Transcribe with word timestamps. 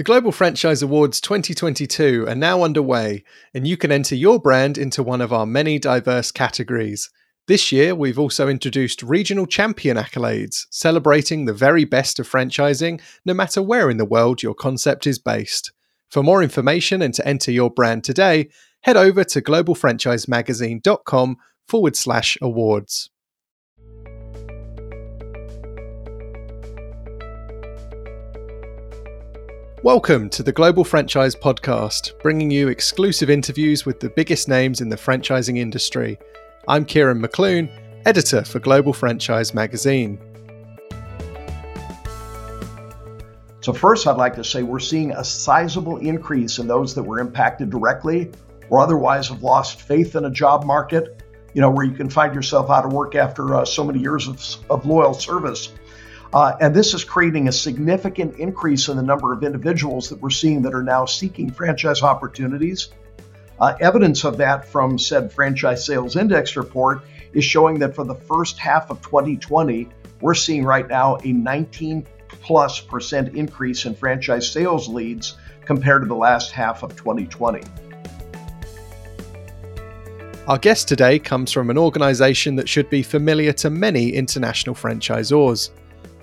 The 0.00 0.04
Global 0.04 0.32
Franchise 0.32 0.80
Awards 0.80 1.20
2022 1.20 2.24
are 2.26 2.34
now 2.34 2.62
underway, 2.62 3.22
and 3.52 3.66
you 3.66 3.76
can 3.76 3.92
enter 3.92 4.14
your 4.14 4.40
brand 4.40 4.78
into 4.78 5.02
one 5.02 5.20
of 5.20 5.30
our 5.30 5.44
many 5.44 5.78
diverse 5.78 6.32
categories. 6.32 7.10
This 7.46 7.70
year, 7.70 7.94
we've 7.94 8.18
also 8.18 8.48
introduced 8.48 9.02
regional 9.02 9.44
champion 9.44 9.98
accolades, 9.98 10.64
celebrating 10.70 11.44
the 11.44 11.52
very 11.52 11.84
best 11.84 12.18
of 12.18 12.26
franchising, 12.26 13.02
no 13.26 13.34
matter 13.34 13.60
where 13.60 13.90
in 13.90 13.98
the 13.98 14.06
world 14.06 14.42
your 14.42 14.54
concept 14.54 15.06
is 15.06 15.18
based. 15.18 15.70
For 16.08 16.22
more 16.22 16.42
information 16.42 17.02
and 17.02 17.12
to 17.12 17.28
enter 17.28 17.52
your 17.52 17.68
brand 17.68 18.02
today, 18.02 18.48
head 18.80 18.96
over 18.96 19.22
to 19.24 19.42
globalfranchisemagazine.com 19.42 21.36
forward 21.68 21.94
slash 21.94 22.38
awards. 22.40 23.10
Welcome 29.82 30.28
to 30.30 30.42
the 30.42 30.52
Global 30.52 30.84
Franchise 30.84 31.34
Podcast, 31.34 32.20
bringing 32.20 32.50
you 32.50 32.68
exclusive 32.68 33.30
interviews 33.30 33.86
with 33.86 33.98
the 33.98 34.10
biggest 34.10 34.46
names 34.46 34.82
in 34.82 34.90
the 34.90 34.96
franchising 34.96 35.56
industry. 35.56 36.18
I'm 36.68 36.84
Kieran 36.84 37.18
McClune, 37.18 37.70
editor 38.04 38.44
for 38.44 38.58
Global 38.58 38.92
Franchise 38.92 39.54
Magazine. 39.54 40.20
So, 43.62 43.72
first, 43.72 44.06
I'd 44.06 44.18
like 44.18 44.34
to 44.34 44.44
say 44.44 44.62
we're 44.62 44.80
seeing 44.80 45.12
a 45.12 45.24
sizable 45.24 45.96
increase 45.96 46.58
in 46.58 46.68
those 46.68 46.94
that 46.94 47.02
were 47.02 47.18
impacted 47.18 47.70
directly 47.70 48.30
or 48.68 48.80
otherwise 48.80 49.28
have 49.28 49.42
lost 49.42 49.80
faith 49.80 50.14
in 50.14 50.26
a 50.26 50.30
job 50.30 50.66
market, 50.66 51.22
you 51.54 51.62
know, 51.62 51.70
where 51.70 51.86
you 51.86 51.94
can 51.94 52.10
find 52.10 52.34
yourself 52.34 52.68
out 52.68 52.84
of 52.84 52.92
work 52.92 53.14
after 53.14 53.54
uh, 53.54 53.64
so 53.64 53.82
many 53.82 54.00
years 54.00 54.28
of, 54.28 54.44
of 54.68 54.84
loyal 54.84 55.14
service. 55.14 55.72
Uh, 56.32 56.56
and 56.60 56.74
this 56.74 56.94
is 56.94 57.02
creating 57.02 57.48
a 57.48 57.52
significant 57.52 58.36
increase 58.36 58.88
in 58.88 58.96
the 58.96 59.02
number 59.02 59.32
of 59.32 59.42
individuals 59.42 60.08
that 60.08 60.20
we're 60.20 60.30
seeing 60.30 60.62
that 60.62 60.74
are 60.74 60.82
now 60.82 61.04
seeking 61.04 61.50
franchise 61.50 62.02
opportunities. 62.02 62.90
Uh, 63.60 63.76
evidence 63.80 64.24
of 64.24 64.36
that 64.36 64.64
from 64.64 64.98
said 64.98 65.32
franchise 65.32 65.84
sales 65.84 66.16
index 66.16 66.56
report 66.56 67.02
is 67.32 67.44
showing 67.44 67.78
that 67.78 67.94
for 67.94 68.04
the 68.04 68.14
first 68.14 68.58
half 68.58 68.90
of 68.90 69.02
2020, 69.02 69.88
we're 70.20 70.34
seeing 70.34 70.64
right 70.64 70.88
now 70.88 71.16
a 71.24 71.32
19 71.32 72.06
plus 72.28 72.80
percent 72.80 73.34
increase 73.34 73.84
in 73.84 73.94
franchise 73.94 74.50
sales 74.50 74.88
leads 74.88 75.36
compared 75.64 76.02
to 76.02 76.08
the 76.08 76.14
last 76.14 76.52
half 76.52 76.82
of 76.82 76.96
2020. 76.96 77.60
Our 80.46 80.58
guest 80.58 80.88
today 80.88 81.18
comes 81.18 81.52
from 81.52 81.70
an 81.70 81.78
organization 81.78 82.56
that 82.56 82.68
should 82.68 82.88
be 82.88 83.02
familiar 83.02 83.52
to 83.54 83.70
many 83.70 84.10
international 84.10 84.74
franchisors. 84.74 85.70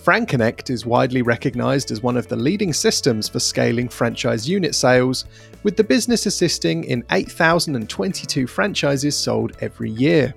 FranConnect 0.08 0.70
is 0.70 0.86
widely 0.86 1.22
recognized 1.22 1.92
as 1.92 2.02
one 2.02 2.16
of 2.16 2.30
the 2.30 2.36
leading 2.38 2.72
systems 2.72 3.28
for 3.28 3.42
scaling 3.42 3.90
franchise 3.90 4.48
unit 4.48 4.74
sales, 4.74 5.26
with 5.64 5.76
the 5.76 5.84
business 5.84 6.26
assisting 6.26 6.86
in 6.86 7.04
8,022 7.12 8.48
franchises 8.48 9.18
sold 9.18 9.58
every 9.60 9.90
year. 9.90 10.34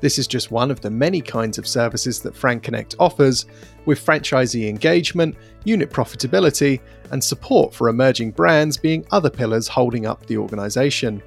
This 0.00 0.20
is 0.20 0.28
just 0.28 0.52
one 0.52 0.70
of 0.70 0.80
the 0.80 0.90
many 0.90 1.20
kinds 1.20 1.58
of 1.58 1.66
services 1.66 2.20
that 2.20 2.34
FranConnect 2.34 2.94
offers, 3.00 3.46
with 3.86 3.98
franchisee 3.98 4.68
engagement, 4.68 5.34
unit 5.64 5.90
profitability, 5.90 6.78
and 7.10 7.24
support 7.24 7.74
for 7.74 7.88
emerging 7.88 8.30
brands 8.30 8.76
being 8.76 9.04
other 9.10 9.30
pillars 9.30 9.66
holding 9.66 10.06
up 10.06 10.24
the 10.26 10.36
organization. 10.36 11.20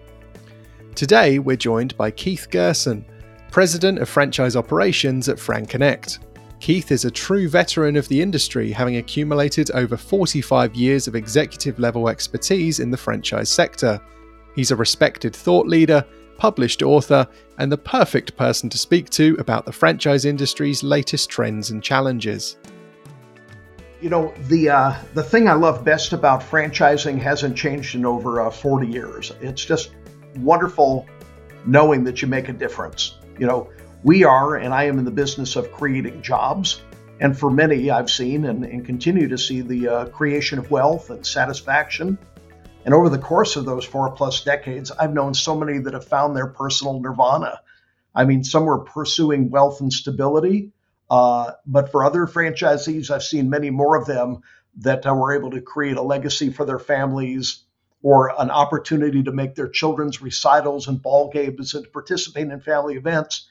Today, 0.95 1.39
we're 1.39 1.57
joined 1.57 1.97
by 1.97 2.09
Keith 2.09 2.47
Gerson, 2.49 3.03
President 3.51 3.99
of 3.99 4.07
Franchise 4.07 4.55
Operations 4.55 5.27
at 5.27 5.39
FranConnect. 5.39 6.19
Keith 6.65 6.91
is 6.91 7.05
a 7.05 7.11
true 7.11 7.47
veteran 7.47 7.95
of 7.95 8.07
the 8.07 8.19
industry, 8.19 8.71
having 8.71 8.97
accumulated 8.97 9.69
over 9.75 9.95
45 9.95 10.73
years 10.73 11.07
of 11.07 11.13
executive 11.13 11.77
level 11.77 12.09
expertise 12.09 12.79
in 12.79 12.89
the 12.89 12.97
franchise 12.97 13.51
sector. 13.51 14.01
He's 14.55 14.71
a 14.71 14.75
respected 14.75 15.35
thought 15.35 15.67
leader, 15.67 16.03
published 16.39 16.81
author, 16.81 17.27
and 17.59 17.71
the 17.71 17.77
perfect 17.77 18.35
person 18.35 18.67
to 18.71 18.79
speak 18.79 19.11
to 19.11 19.35
about 19.37 19.67
the 19.67 19.71
franchise 19.71 20.25
industry's 20.25 20.81
latest 20.81 21.29
trends 21.29 21.69
and 21.69 21.83
challenges. 21.83 22.57
You 24.01 24.09
know, 24.09 24.33
the 24.47 24.69
uh, 24.69 24.95
the 25.13 25.21
thing 25.21 25.47
I 25.47 25.53
love 25.53 25.85
best 25.85 26.13
about 26.13 26.41
franchising 26.41 27.19
hasn't 27.19 27.55
changed 27.55 27.93
in 27.93 28.07
over 28.07 28.41
uh, 28.41 28.49
40 28.49 28.87
years. 28.87 29.33
It's 29.39 29.63
just 29.63 29.91
wonderful 30.37 31.05
knowing 31.67 32.03
that 32.05 32.23
you 32.23 32.27
make 32.27 32.49
a 32.49 32.53
difference. 32.53 33.19
You 33.37 33.45
know, 33.45 33.69
we 34.05 34.23
are, 34.23 34.55
and 34.55 34.71
I 34.71 34.83
am 34.83 34.99
in 34.99 35.05
the 35.05 35.09
business 35.09 35.55
of 35.55 35.71
creating 35.71 36.21
jobs. 36.21 36.83
And 37.19 37.35
for 37.37 37.49
many, 37.49 37.89
I've 37.89 38.09
seen 38.11 38.45
and, 38.45 38.63
and 38.63 38.85
continue 38.85 39.27
to 39.29 39.37
see 39.37 39.61
the 39.61 39.87
uh, 39.87 40.05
creation 40.09 40.59
of 40.59 40.69
wealth 40.69 41.09
and 41.09 41.25
satisfaction. 41.25 42.19
And 42.85 42.93
over 42.93 43.09
the 43.09 43.17
course 43.17 43.55
of 43.55 43.65
those 43.65 43.83
four 43.83 44.11
plus 44.11 44.43
decades, 44.43 44.91
I've 44.91 45.15
known 45.15 45.33
so 45.33 45.57
many 45.57 45.79
that 45.79 45.93
have 45.93 46.05
found 46.05 46.37
their 46.37 46.45
personal 46.45 46.99
nirvana. 46.99 47.61
I 48.13 48.25
mean, 48.25 48.43
some 48.43 48.65
were 48.65 48.77
pursuing 48.77 49.49
wealth 49.49 49.81
and 49.81 49.91
stability, 49.91 50.71
uh, 51.09 51.53
but 51.65 51.91
for 51.91 52.05
other 52.05 52.27
franchisees, 52.27 53.09
I've 53.09 53.23
seen 53.23 53.49
many 53.49 53.71
more 53.71 53.95
of 53.95 54.05
them 54.05 54.41
that 54.81 55.07
uh, 55.07 55.15
were 55.15 55.33
able 55.33 55.49
to 55.49 55.61
create 55.61 55.97
a 55.97 56.03
legacy 56.03 56.51
for 56.51 56.63
their 56.63 56.77
families 56.77 57.63
or 58.03 58.39
an 58.39 58.51
opportunity 58.51 59.23
to 59.23 59.31
make 59.31 59.55
their 59.55 59.67
children's 59.67 60.21
recitals 60.21 60.87
and 60.87 61.01
ball 61.01 61.31
games 61.31 61.73
and 61.73 61.85
to 61.85 61.89
participate 61.89 62.51
in 62.51 62.59
family 62.61 62.97
events 62.97 63.47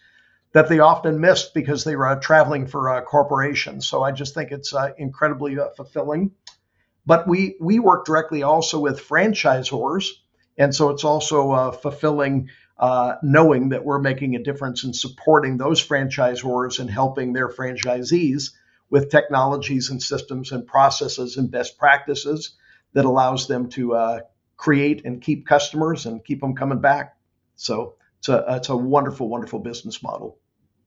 that 0.54 0.68
they 0.68 0.78
often 0.78 1.20
missed 1.20 1.52
because 1.52 1.84
they 1.84 1.96
were 1.96 2.06
uh, 2.06 2.14
traveling 2.20 2.66
for 2.66 2.88
uh, 2.88 3.02
corporations. 3.02 3.86
So 3.88 4.02
I 4.02 4.12
just 4.12 4.34
think 4.34 4.52
it's 4.52 4.72
uh, 4.72 4.92
incredibly 4.96 5.58
uh, 5.58 5.70
fulfilling. 5.76 6.30
But 7.04 7.28
we 7.28 7.56
we 7.60 7.80
work 7.80 8.06
directly 8.06 8.44
also 8.44 8.78
with 8.78 9.06
franchisors, 9.06 10.08
and 10.56 10.74
so 10.74 10.90
it's 10.90 11.04
also 11.04 11.50
uh, 11.50 11.72
fulfilling 11.72 12.48
uh, 12.78 13.16
knowing 13.22 13.70
that 13.70 13.84
we're 13.84 13.98
making 13.98 14.36
a 14.36 14.42
difference 14.42 14.84
in 14.84 14.94
supporting 14.94 15.58
those 15.58 15.86
franchisors 15.86 16.78
and 16.78 16.88
helping 16.88 17.32
their 17.32 17.48
franchisees 17.48 18.52
with 18.88 19.10
technologies 19.10 19.90
and 19.90 20.02
systems 20.02 20.52
and 20.52 20.66
processes 20.66 21.36
and 21.36 21.50
best 21.50 21.78
practices 21.78 22.56
that 22.94 23.04
allows 23.04 23.48
them 23.48 23.68
to 23.68 24.20
create 24.56 25.04
and 25.04 25.20
keep 25.20 25.46
customers 25.46 26.06
and 26.06 26.24
keep 26.24 26.40
them 26.40 26.54
coming 26.54 26.80
back. 26.80 27.16
So 27.56 27.96
it's 28.18 28.28
a 28.28 28.44
it's 28.48 28.68
a 28.70 28.76
wonderful, 28.76 29.28
wonderful 29.28 29.58
business 29.58 30.02
model. 30.02 30.38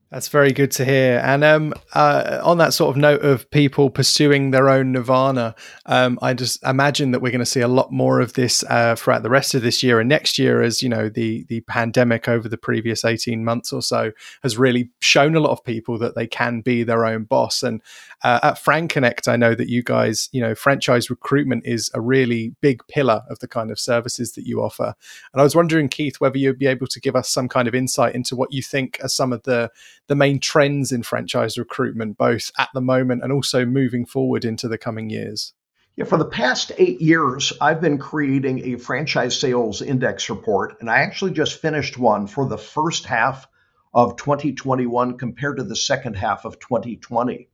That's 0.10 0.30
very 0.30 0.54
good 0.54 0.72
to 0.72 0.86
hear. 0.86 1.22
And 1.22 1.44
um, 1.44 1.74
uh, 1.94 2.40
on 2.42 2.60
that 2.60 2.74
sort 2.74 2.92
of 2.92 2.98
note 2.98 3.24
of 3.24 3.52
people 3.52 3.90
pursuing 3.90 4.52
their 4.52 4.70
own 4.70 4.94
nirvana, 4.94 5.54
um, 5.86 6.18
I 6.22 6.34
just 6.34 6.64
imagine 6.64 7.12
that 7.12 7.20
we're 7.20 7.34
going 7.34 7.40
to 7.40 7.46
see 7.46 7.60
a 7.60 7.68
lot 7.68 7.92
more 7.92 8.22
of 8.22 8.32
this 8.32 8.64
uh, 8.70 8.96
throughout 8.96 9.24
the 9.24 9.30
rest 9.30 9.54
of 9.54 9.64
this 9.64 9.84
year 9.84 10.00
and 10.00 10.08
next 10.08 10.40
year, 10.40 10.62
as 10.62 10.82
you 10.82 10.88
know, 10.88 11.10
the 11.10 11.44
the 11.50 11.60
pandemic 11.62 12.30
over 12.30 12.48
the 12.48 12.58
previous 12.58 13.04
eighteen 13.04 13.44
months 13.44 13.74
or 13.74 13.82
so 13.82 14.14
has 14.44 14.58
really 14.58 14.90
shown 15.02 15.36
a 15.36 15.42
lot 15.42 15.52
of 15.52 15.62
people 15.66 15.98
that 16.00 16.16
they 16.16 16.26
can 16.26 16.62
be 16.62 16.84
their 16.84 17.06
own 17.06 17.26
boss. 17.26 17.62
And 17.62 17.82
uh, 18.24 18.40
at 18.44 18.64
FranConnect, 18.64 19.28
I 19.28 19.36
know 19.36 19.56
that 19.56 19.68
you 19.68 19.84
guys, 19.84 20.30
you 20.32 20.40
know, 20.40 20.56
franchise 20.56 21.10
recruitment 21.10 21.66
is 21.66 21.92
a 21.94 22.00
really 22.00 22.56
big 22.62 22.82
pillar 22.88 23.24
of 23.30 23.40
the 23.40 23.48
kind 23.48 23.72
of 23.72 23.78
services 23.78 24.32
that 24.34 24.48
you 24.48 24.62
offer. 24.62 24.96
And 25.34 25.42
I 25.42 25.44
was 25.44 25.56
wondering, 25.56 25.90
Keith, 25.90 26.22
whether 26.22 26.38
you'd 26.38 26.58
be 26.58 26.66
able 26.66 26.88
to 26.88 27.02
give 27.02 27.18
us 27.18 27.30
some 27.30 27.50
kind 27.50 27.68
of 27.68 27.76
insight 27.76 28.16
into 28.16 28.38
what 28.38 28.54
you 28.54 28.62
think 28.62 29.00
are 29.04 29.10
some 29.10 29.34
of 29.34 29.44
the 29.44 29.70
the 30.08 30.16
main 30.16 30.40
trends 30.40 30.92
in 30.92 31.04
franchise 31.04 31.58
recruitment, 31.58 32.18
both 32.18 32.52
at 32.58 32.70
the 32.74 32.82
moment 32.82 33.24
and 33.24 33.32
also 33.32 33.66
moving 33.66 34.06
forward 34.06 34.46
into 34.46 34.68
the 34.68 34.78
coming 34.78 35.10
years? 35.10 35.54
Yeah, 35.96 36.06
for 36.06 36.18
the 36.18 36.26
past 36.26 36.72
eight 36.78 37.02
years, 37.02 37.54
I've 37.60 37.82
been 37.82 37.98
creating 37.98 38.60
a 38.60 38.78
franchise 38.78 39.40
sales 39.40 39.82
index 39.82 40.30
report, 40.30 40.78
and 40.80 40.90
I 40.90 41.00
actually 41.00 41.32
just 41.32 41.60
finished 41.60 41.98
one 41.98 42.28
for 42.28 42.46
the 42.48 42.58
first 42.58 43.06
half 43.06 43.48
of 43.94 44.16
2021 44.18 45.18
compared 45.18 45.58
to 45.58 45.64
the 45.64 45.76
second 45.76 46.16
half 46.16 46.46
of 46.46 46.60
2020. 46.60 47.50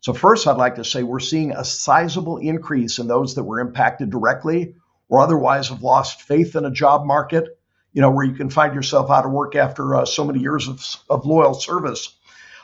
So, 0.00 0.12
first, 0.12 0.46
I'd 0.46 0.56
like 0.58 0.76
to 0.76 0.84
say 0.84 1.02
we're 1.02 1.18
seeing 1.18 1.52
a 1.52 1.64
sizable 1.64 2.38
increase 2.38 2.98
in 2.98 3.08
those 3.08 3.34
that 3.34 3.42
were 3.42 3.60
impacted 3.60 4.10
directly 4.10 4.76
or 5.08 5.20
otherwise 5.20 5.68
have 5.68 5.82
lost 5.82 6.22
faith 6.22 6.54
in 6.54 6.64
a 6.64 6.70
job 6.70 7.04
market 7.04 7.58
you 7.92 8.00
know, 8.00 8.10
where 8.10 8.24
you 8.24 8.34
can 8.34 8.50
find 8.50 8.74
yourself 8.74 9.10
out 9.10 9.26
of 9.26 9.32
work 9.32 9.54
after 9.54 9.94
uh, 9.94 10.04
so 10.04 10.24
many 10.24 10.40
years 10.40 10.68
of, 10.68 10.84
of 11.10 11.26
loyal 11.26 11.54
service. 11.54 12.14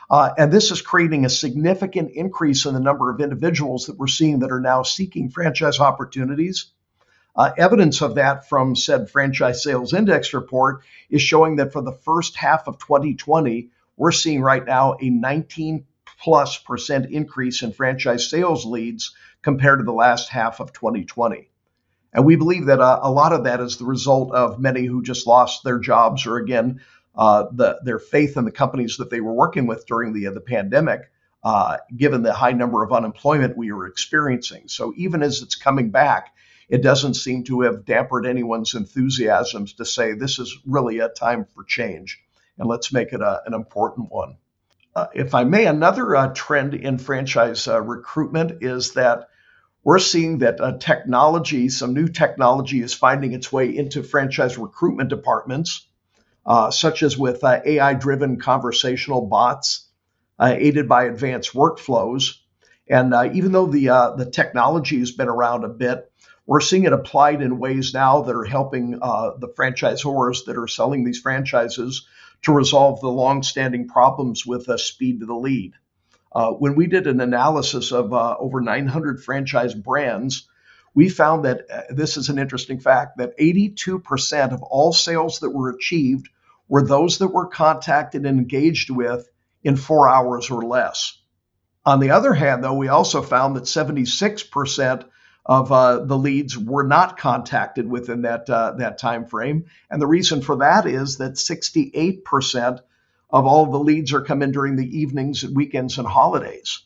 Uh, 0.09 0.31
and 0.37 0.51
this 0.51 0.71
is 0.71 0.81
creating 0.81 1.25
a 1.25 1.29
significant 1.29 2.11
increase 2.11 2.65
in 2.65 2.73
the 2.73 2.79
number 2.79 3.11
of 3.11 3.21
individuals 3.21 3.85
that 3.85 3.97
we're 3.97 4.07
seeing 4.07 4.39
that 4.39 4.51
are 4.51 4.59
now 4.59 4.81
seeking 4.81 5.29
franchise 5.29 5.79
opportunities. 5.79 6.71
Uh, 7.35 7.51
evidence 7.57 8.01
of 8.01 8.15
that 8.15 8.49
from 8.49 8.75
said 8.75 9.09
franchise 9.09 9.63
sales 9.63 9.93
index 9.93 10.33
report 10.33 10.81
is 11.09 11.21
showing 11.21 11.57
that 11.57 11.71
for 11.71 11.81
the 11.81 11.91
first 11.91 12.35
half 12.35 12.67
of 12.67 12.79
2020, 12.79 13.69
we're 13.97 14.11
seeing 14.11 14.41
right 14.41 14.65
now 14.65 14.97
a 14.99 15.09
19 15.09 15.85
plus 16.21 16.57
percent 16.57 17.05
increase 17.11 17.61
in 17.61 17.71
franchise 17.71 18.29
sales 18.29 18.65
leads 18.65 19.15
compared 19.41 19.79
to 19.79 19.85
the 19.85 19.93
last 19.93 20.29
half 20.29 20.59
of 20.59 20.73
2020. 20.73 21.48
And 22.13 22.25
we 22.25 22.35
believe 22.35 22.65
that 22.65 22.79
uh, 22.79 22.99
a 23.03 23.11
lot 23.11 23.33
of 23.33 23.43
that 23.43 23.59
is 23.59 23.77
the 23.77 23.85
result 23.85 24.31
of 24.33 24.59
many 24.59 24.85
who 24.85 25.03
just 25.03 25.27
lost 25.27 25.63
their 25.63 25.79
jobs 25.79 26.25
or, 26.25 26.37
again, 26.37 26.81
uh, 27.15 27.45
the, 27.51 27.79
their 27.83 27.99
faith 27.99 28.37
in 28.37 28.45
the 28.45 28.51
companies 28.51 28.97
that 28.97 29.09
they 29.09 29.21
were 29.21 29.33
working 29.33 29.67
with 29.67 29.85
during 29.85 30.13
the, 30.13 30.27
uh, 30.27 30.31
the 30.31 30.41
pandemic 30.41 31.11
uh, 31.43 31.77
given 31.95 32.21
the 32.21 32.33
high 32.33 32.51
number 32.51 32.83
of 32.83 32.91
unemployment 32.91 33.57
we 33.57 33.71
were 33.71 33.87
experiencing. 33.87 34.63
So 34.67 34.93
even 34.97 35.23
as 35.23 35.41
it's 35.41 35.55
coming 35.55 35.89
back, 35.89 36.33
it 36.67 36.83
doesn't 36.83 37.15
seem 37.15 37.43
to 37.45 37.61
have 37.61 37.85
dampened 37.85 38.25
anyone's 38.25 38.75
enthusiasms 38.75 39.73
to 39.73 39.85
say 39.85 40.13
this 40.13 40.37
is 40.37 40.57
really 40.65 40.99
a 40.99 41.09
time 41.09 41.45
for 41.45 41.63
change 41.63 42.19
and 42.57 42.67
let's 42.67 42.91
make 42.91 43.13
it 43.13 43.21
a, 43.21 43.41
an 43.45 43.53
important 43.53 44.11
one. 44.11 44.35
Uh, 44.95 45.07
if 45.13 45.33
I 45.33 45.45
may, 45.45 45.65
another 45.65 46.15
uh, 46.15 46.27
trend 46.33 46.73
in 46.73 46.97
franchise 46.97 47.67
uh, 47.67 47.81
recruitment 47.81 48.61
is 48.61 48.93
that 48.93 49.28
we're 49.83 49.99
seeing 49.99 50.39
that 50.39 50.59
uh, 50.59 50.77
technology, 50.77 51.69
some 51.69 51.93
new 51.93 52.07
technology, 52.07 52.81
is 52.81 52.93
finding 52.93 53.33
its 53.33 53.51
way 53.51 53.75
into 53.75 54.03
franchise 54.03 54.57
recruitment 54.57 55.09
departments, 55.09 55.87
uh, 56.45 56.71
such 56.71 57.03
as 57.03 57.17
with 57.17 57.43
uh, 57.43 57.61
AI 57.65 57.93
driven 57.93 58.39
conversational 58.39 59.27
bots 59.27 59.87
aided 60.41 60.87
by 60.87 61.03
advanced 61.03 61.53
workflows. 61.53 62.35
And 62.89 63.13
even 63.35 63.51
though 63.51 63.67
the, 63.67 63.87
the 64.17 64.29
technology 64.31 64.99
has 64.99 65.11
been 65.11 65.27
around 65.27 65.65
a 65.65 65.69
bit, 65.69 66.09
we're 66.45 66.61
seeing 66.61 66.85
it 66.85 66.93
applied 66.93 67.41
in 67.41 67.59
ways 67.59 67.93
now 67.93 68.21
that 68.21 68.35
are 68.35 68.45
helping 68.45 68.91
the 68.91 69.53
franchisors 69.57 70.45
that 70.45 70.57
are 70.57 70.67
selling 70.67 71.03
these 71.03 71.19
franchises 71.19 72.07
to 72.43 72.53
resolve 72.53 73.01
the 73.01 73.09
long-standing 73.09 73.87
problems 73.87 74.45
with 74.45 74.69
uh, 74.69 74.77
speed 74.77 75.19
to 75.19 75.25
the 75.25 75.35
lead. 75.35 75.73
Uh, 76.31 76.51
when 76.51 76.75
we 76.75 76.87
did 76.87 77.07
an 77.07 77.21
analysis 77.21 77.91
of 77.91 78.13
uh, 78.13 78.35
over 78.39 78.61
900 78.61 79.23
franchise 79.23 79.73
brands, 79.73 80.47
we 80.93 81.09
found 81.09 81.45
that 81.45 81.65
uh, 81.71 81.81
this 81.89 82.17
is 82.17 82.29
an 82.29 82.39
interesting 82.39 82.79
fact 82.79 83.17
that 83.17 83.37
82% 83.37 84.51
of 84.51 84.63
all 84.63 84.93
sales 84.93 85.39
that 85.39 85.51
were 85.51 85.69
achieved 85.69 86.29
were 86.67 86.85
those 86.85 87.17
that 87.17 87.29
were 87.29 87.47
contacted 87.47 88.25
and 88.25 88.39
engaged 88.39 88.89
with 88.89 89.27
in 89.63 89.75
four 89.75 90.07
hours 90.07 90.49
or 90.49 90.61
less. 90.63 91.17
On 91.85 91.99
the 91.99 92.11
other 92.11 92.33
hand, 92.33 92.63
though, 92.63 92.75
we 92.75 92.87
also 92.87 93.21
found 93.21 93.55
that 93.55 93.63
76% 93.63 95.05
of 95.45 95.71
uh, 95.71 96.05
the 96.05 96.17
leads 96.17 96.57
were 96.57 96.83
not 96.83 97.17
contacted 97.17 97.89
within 97.89 98.21
that 98.21 98.47
uh, 98.49 98.73
that 98.77 98.99
time 98.99 99.25
frame, 99.25 99.65
and 99.89 99.99
the 99.99 100.05
reason 100.05 100.41
for 100.41 100.57
that 100.57 100.85
is 100.85 101.17
that 101.17 101.33
68% 101.33 102.81
of 103.29 103.45
all 103.45 103.65
the 103.67 103.77
leads 103.79 104.13
are 104.13 104.21
come 104.21 104.41
in 104.41 104.51
during 104.51 104.75
the 104.75 104.99
evenings, 104.99 105.43
and 105.43 105.55
weekends, 105.55 105.97
and 105.97 106.07
holidays. 106.07 106.83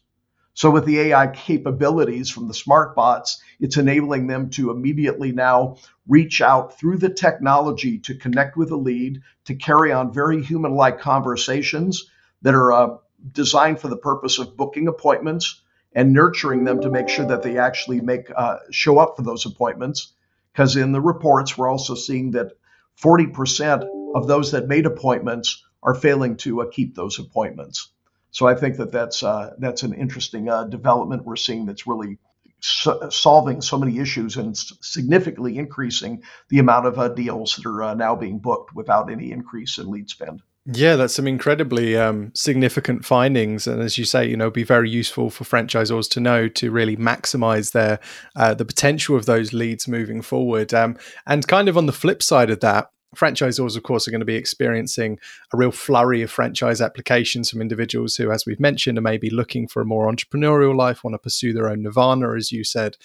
So 0.55 0.69
with 0.69 0.85
the 0.85 0.99
AI 0.99 1.27
capabilities 1.27 2.29
from 2.29 2.47
the 2.47 2.53
smart 2.53 2.95
bots, 2.95 3.41
it's 3.59 3.77
enabling 3.77 4.27
them 4.27 4.51
to 4.51 4.69
immediately 4.69 5.31
now 5.31 5.77
reach 6.07 6.41
out 6.41 6.77
through 6.77 6.97
the 6.97 7.09
technology 7.09 7.99
to 7.99 8.15
connect 8.15 8.55
with 8.55 8.71
a 8.71 8.75
lead, 8.75 9.21
to 9.45 9.55
carry 9.55 9.91
on 9.91 10.13
very 10.13 10.43
human-like 10.43 10.99
conversations 10.99 12.09
that 12.43 12.53
are 12.53 12.71
uh, 12.71 12.97
designed 13.31 13.79
for 13.79 13.87
the 13.87 13.97
purpose 13.97 14.37
of 14.37 14.55
booking 14.55 14.87
appointments 14.87 15.61
and 15.95 16.13
nurturing 16.13 16.65
them 16.65 16.81
to 16.81 16.91
make 16.91 17.09
sure 17.09 17.25
that 17.25 17.41
they 17.41 17.57
actually 17.57 18.01
make 18.01 18.31
uh, 18.35 18.57
show 18.69 18.99
up 18.99 19.15
for 19.15 19.23
those 19.23 19.45
appointments. 19.45 20.13
Because 20.51 20.75
in 20.75 20.91
the 20.91 21.01
reports, 21.01 21.57
we're 21.57 21.69
also 21.69 21.95
seeing 21.95 22.31
that 22.31 22.51
40% 23.01 24.13
of 24.13 24.27
those 24.27 24.51
that 24.51 24.67
made 24.67 24.85
appointments 24.85 25.63
are 25.83 25.93
failing 25.93 26.37
to 26.37 26.61
uh, 26.61 26.65
keep 26.71 26.95
those 26.95 27.19
appointments. 27.19 27.89
So 28.31 28.47
I 28.47 28.55
think 28.55 28.77
that 28.77 28.91
that's 28.91 29.21
uh, 29.21 29.53
that's 29.59 29.83
an 29.83 29.93
interesting 29.93 30.49
uh, 30.49 30.63
development 30.63 31.25
we're 31.25 31.35
seeing 31.35 31.65
that's 31.65 31.85
really 31.85 32.17
so- 32.61 33.09
solving 33.09 33.61
so 33.61 33.77
many 33.77 33.99
issues 33.99 34.37
and 34.37 34.57
significantly 34.57 35.57
increasing 35.57 36.23
the 36.49 36.59
amount 36.59 36.87
of 36.87 37.15
deals 37.15 37.55
that 37.55 37.69
are 37.69 37.95
now 37.95 38.15
being 38.15 38.39
booked 38.39 38.73
without 38.73 39.11
any 39.11 39.31
increase 39.31 39.77
in 39.77 39.91
lead 39.91 40.09
spend. 40.09 40.41
Yeah, 40.65 40.95
that's 40.95 41.13
some 41.13 41.27
incredibly 41.27 41.97
um, 41.97 42.31
significant 42.33 43.03
findings, 43.03 43.67
and 43.67 43.81
as 43.81 43.97
you 43.97 44.05
say, 44.05 44.29
you 44.29 44.37
know, 44.37 44.49
be 44.49 44.63
very 44.63 44.89
useful 44.89 45.29
for 45.29 45.43
franchisors 45.43 46.09
to 46.11 46.21
know 46.21 46.47
to 46.47 46.71
really 46.71 46.95
maximize 46.95 47.73
their 47.73 47.99
uh, 48.37 48.53
the 48.53 48.63
potential 48.63 49.17
of 49.17 49.25
those 49.25 49.51
leads 49.51 49.89
moving 49.89 50.21
forward. 50.21 50.73
Um, 50.73 50.95
and 51.27 51.45
kind 51.45 51.67
of 51.67 51.77
on 51.77 51.85
the 51.85 51.91
flip 51.91 52.23
side 52.23 52.49
of 52.49 52.61
that, 52.61 52.92
franchisors, 53.13 53.77
of 53.77 53.83
course, 53.83 54.07
are 54.07 54.11
going 54.11 54.19
to 54.19 54.25
be 54.25 54.35
experiencing 54.35 55.19
a 55.53 55.57
real 55.57 55.71
flurry 55.71 56.21
of 56.21 56.31
franchise 56.31 56.81
applications 56.81 57.49
from 57.49 57.61
individuals 57.61 58.15
who, 58.15 58.31
as 58.31 58.45
we've 58.45 58.59
mentioned, 58.59 58.97
are 58.97 59.01
maybe 59.01 59.29
looking 59.29 59.67
for 59.67 59.81
a 59.81 59.85
more 59.85 60.11
entrepreneurial 60.11 60.75
life, 60.75 61.03
want 61.03 61.13
to 61.13 61.19
pursue 61.19 61.53
their 61.53 61.69
own 61.69 61.83
nirvana, 61.83 62.35
as 62.35 62.51
you 62.51 62.63
said. 62.63 62.97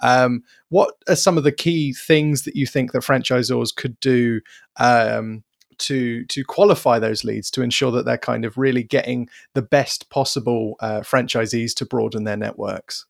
Um, 0.00 0.42
what 0.68 0.94
are 1.08 1.16
some 1.16 1.38
of 1.38 1.44
the 1.44 1.52
key 1.52 1.92
things 1.92 2.42
that 2.42 2.56
you 2.56 2.66
think 2.66 2.92
that 2.92 3.02
franchisors 3.02 3.74
could 3.74 3.98
do? 4.00 4.40
Um, 4.78 5.44
to 5.78 6.24
to 6.24 6.44
qualify 6.44 6.98
those 6.98 7.22
leads 7.24 7.50
to 7.50 7.62
ensure 7.62 7.90
that 7.90 8.06
they're 8.06 8.16
kind 8.16 8.46
of 8.46 8.56
really 8.56 8.82
getting 8.82 9.28
the 9.52 9.60
best 9.60 10.08
possible 10.10 10.76
uh, 10.80 11.00
franchisees 11.00 11.74
to 11.74 11.84
broaden 11.84 12.24
their 12.24 12.36
networks? 12.36 13.06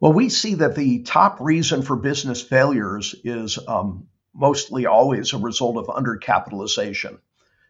Well, 0.00 0.12
we 0.12 0.28
see 0.28 0.54
that 0.54 0.76
the 0.76 1.02
top 1.02 1.38
reason 1.40 1.82
for 1.82 1.96
business 1.96 2.40
failures 2.40 3.14
is 3.24 3.58
um, 3.66 4.06
mostly 4.38 4.86
always 4.86 5.32
a 5.32 5.38
result 5.38 5.76
of 5.76 5.86
undercapitalization. 5.86 7.18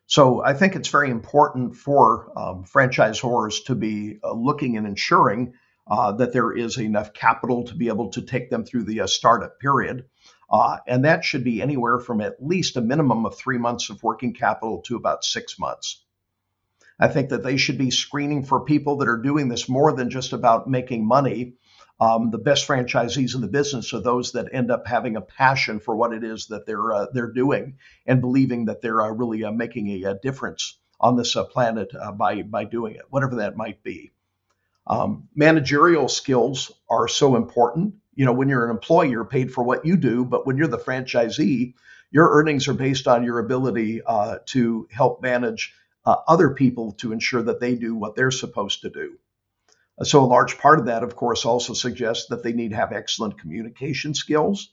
So 0.07 0.43
I 0.43 0.55
think 0.55 0.77
it's 0.77 0.89
very 0.89 1.11
important 1.11 1.77
for 1.77 2.33
um, 2.37 2.65
franchisors 2.65 3.65
to 3.67 3.75
be 3.75 4.19
uh, 4.23 4.33
looking 4.33 4.77
and 4.77 4.87
ensuring 4.87 5.55
uh, 5.87 6.13
that 6.13 6.33
there 6.33 6.53
is 6.53 6.79
enough 6.79 7.13
capital 7.13 7.65
to 7.65 7.75
be 7.75 7.89
able 7.89 8.11
to 8.11 8.23
take 8.23 8.51
them 8.51 8.65
through 8.65 8.85
the 8.85 9.01
uh, 9.01 9.07
startup 9.07 9.59
period. 9.59 10.05
Uh, 10.51 10.79
and 10.87 11.05
that 11.05 11.25
should 11.25 11.45
be 11.45 11.61
anywhere 11.61 11.99
from 11.99 12.21
at 12.21 12.43
least 12.43 12.77
a 12.77 12.81
minimum 12.81 13.27
of 13.27 13.37
three 13.37 13.59
months 13.59 13.91
of 13.91 14.03
working 14.03 14.33
capital 14.33 14.81
to 14.83 14.97
about 14.97 15.25
six 15.25 15.59
months. 15.59 16.05
I 16.99 17.09
think 17.09 17.29
that 17.29 17.43
they 17.43 17.57
should 17.57 17.79
be 17.79 17.91
screening 17.91 18.45
for 18.45 18.65
people 18.65 18.97
that 18.99 19.09
are 19.09 19.23
doing 19.23 19.49
this 19.49 19.69
more 19.69 19.93
than 19.93 20.11
just 20.11 20.33
about 20.33 20.69
making 20.69 21.07
money. 21.07 21.55
Um, 22.01 22.31
the 22.31 22.39
best 22.39 22.69
franchisees 22.69 23.35
in 23.35 23.41
the 23.41 23.49
business 23.49 23.93
are 23.93 24.01
those 24.01 24.33
that 24.33 24.51
end 24.53 24.71
up 24.71 24.87
having 24.87 25.17
a 25.17 25.21
passion 25.21 25.81
for 25.81 25.97
what 25.97 26.13
it 26.13 26.23
is 26.23 26.47
that 26.47 26.65
they're 26.65 26.93
uh, 26.93 27.07
they're 27.13 27.33
doing 27.33 27.79
and 28.07 28.21
believing 28.21 28.67
that 28.67 28.81
they're 28.81 29.03
uh, 29.03 29.11
really 29.11 29.43
uh, 29.43 29.51
making 29.51 29.89
a, 29.89 30.11
a, 30.11 30.15
difference 30.15 30.79
on 31.01 31.17
this 31.17 31.35
uh, 31.35 31.45
planet 31.45 31.91
uh, 32.01 32.13
by 32.13 32.43
by 32.43 32.65
doing 32.65 32.95
it, 32.95 33.03
whatever 33.11 33.37
that 33.37 33.57
might 33.57 33.83
be. 33.83 34.13
Um, 34.87 35.29
managerial 35.35 36.09
skills 36.09 36.71
are 36.89 37.09
so 37.09 37.37
important 37.37 37.95
you 38.15 38.25
know, 38.25 38.33
when 38.33 38.49
you're 38.49 38.65
an 38.65 38.71
employee, 38.71 39.11
you're 39.11 39.25
paid 39.25 39.53
for 39.53 39.63
what 39.63 39.87
you 39.87 39.97
do, 39.97 40.25
but 40.25 40.45
when 40.45 40.57
you're 40.57 40.67
the 40.67 40.77
franchisee, 40.77 41.75
your 42.11 42.29
earnings 42.33 42.67
are 42.67 42.75
based 42.75 43.07
on 43.07 43.23
your 43.23 43.39
ability 43.39 44.03
uh, 44.05 44.39
to 44.47 44.89
help 44.91 45.23
manage 45.23 45.73
other 46.05 46.51
people 46.51 46.93
to 46.93 47.13
ensure 47.13 47.43
that 47.43 47.61
they 47.61 47.75
do 47.75 47.95
what 47.95 48.17
they're 48.17 48.31
supposed 48.31 48.81
to 48.81 48.89
do. 48.89 49.19
So, 50.03 50.23
a 50.23 50.27
large 50.27 50.59
part 50.59 50.79
of 50.79 50.87
that, 50.87 51.03
of 51.03 51.17
course, 51.17 51.45
also 51.45 51.73
suggests 51.73 52.29
that 52.29 52.43
they 52.43 52.53
need 52.53 52.71
to 52.71 52.77
have 52.77 52.93
excellent 52.93 53.39
communication 53.39 54.15
skills. 54.15 54.73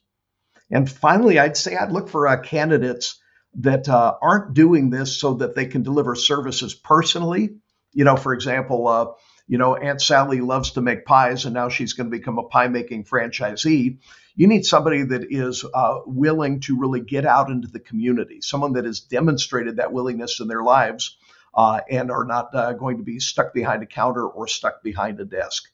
And 0.69 0.89
finally, 0.89 1.39
I'd 1.39 1.57
say 1.57 1.75
I'd 1.75 1.91
look 1.91 2.09
for 2.09 2.27
uh, 2.27 2.41
candidates 2.41 3.19
that 3.55 3.87
uh, 3.87 4.15
aren't 4.21 4.53
doing 4.53 4.89
this 4.89 5.19
so 5.19 5.35
that 5.35 5.55
they 5.55 5.65
can 5.65 5.83
deliver 5.83 6.15
services 6.15 6.73
personally. 6.73 7.55
You 7.93 8.03
know, 8.03 8.17
for 8.17 8.33
example, 8.33 8.87
uh, 8.87 9.05
you 9.47 9.57
know, 9.57 9.75
Aunt 9.75 10.01
Sally 10.01 10.41
loves 10.41 10.71
to 10.71 10.81
make 10.81 11.05
pies 11.05 11.45
and 11.45 11.53
now 11.53 11.69
she's 11.69 11.93
going 11.93 12.09
to 12.09 12.17
become 12.17 12.39
a 12.39 12.43
pie 12.43 12.67
making 12.67 13.05
franchisee. 13.05 13.99
You 14.35 14.47
need 14.47 14.65
somebody 14.65 15.03
that 15.03 15.27
is 15.29 15.63
uh, 15.73 15.99
willing 16.05 16.59
to 16.61 16.77
really 16.77 16.99
get 16.99 17.25
out 17.25 17.49
into 17.49 17.67
the 17.67 17.79
community, 17.79 18.41
someone 18.41 18.73
that 18.73 18.85
has 18.85 18.99
demonstrated 18.99 19.77
that 19.77 19.93
willingness 19.93 20.39
in 20.39 20.47
their 20.47 20.63
lives 20.63 21.17
uh, 21.55 21.81
and 21.89 22.11
are 22.11 22.25
not 22.25 22.53
uh, 22.53 22.73
going 22.73 22.97
to 22.97 23.03
be 23.03 23.19
stuck 23.19 23.53
behind 23.53 23.81
a 23.81 23.85
counter 23.85 24.27
or 24.27 24.47
stuck 24.47 24.83
behind 24.83 25.19
a 25.19 25.25
desk. 25.25 25.71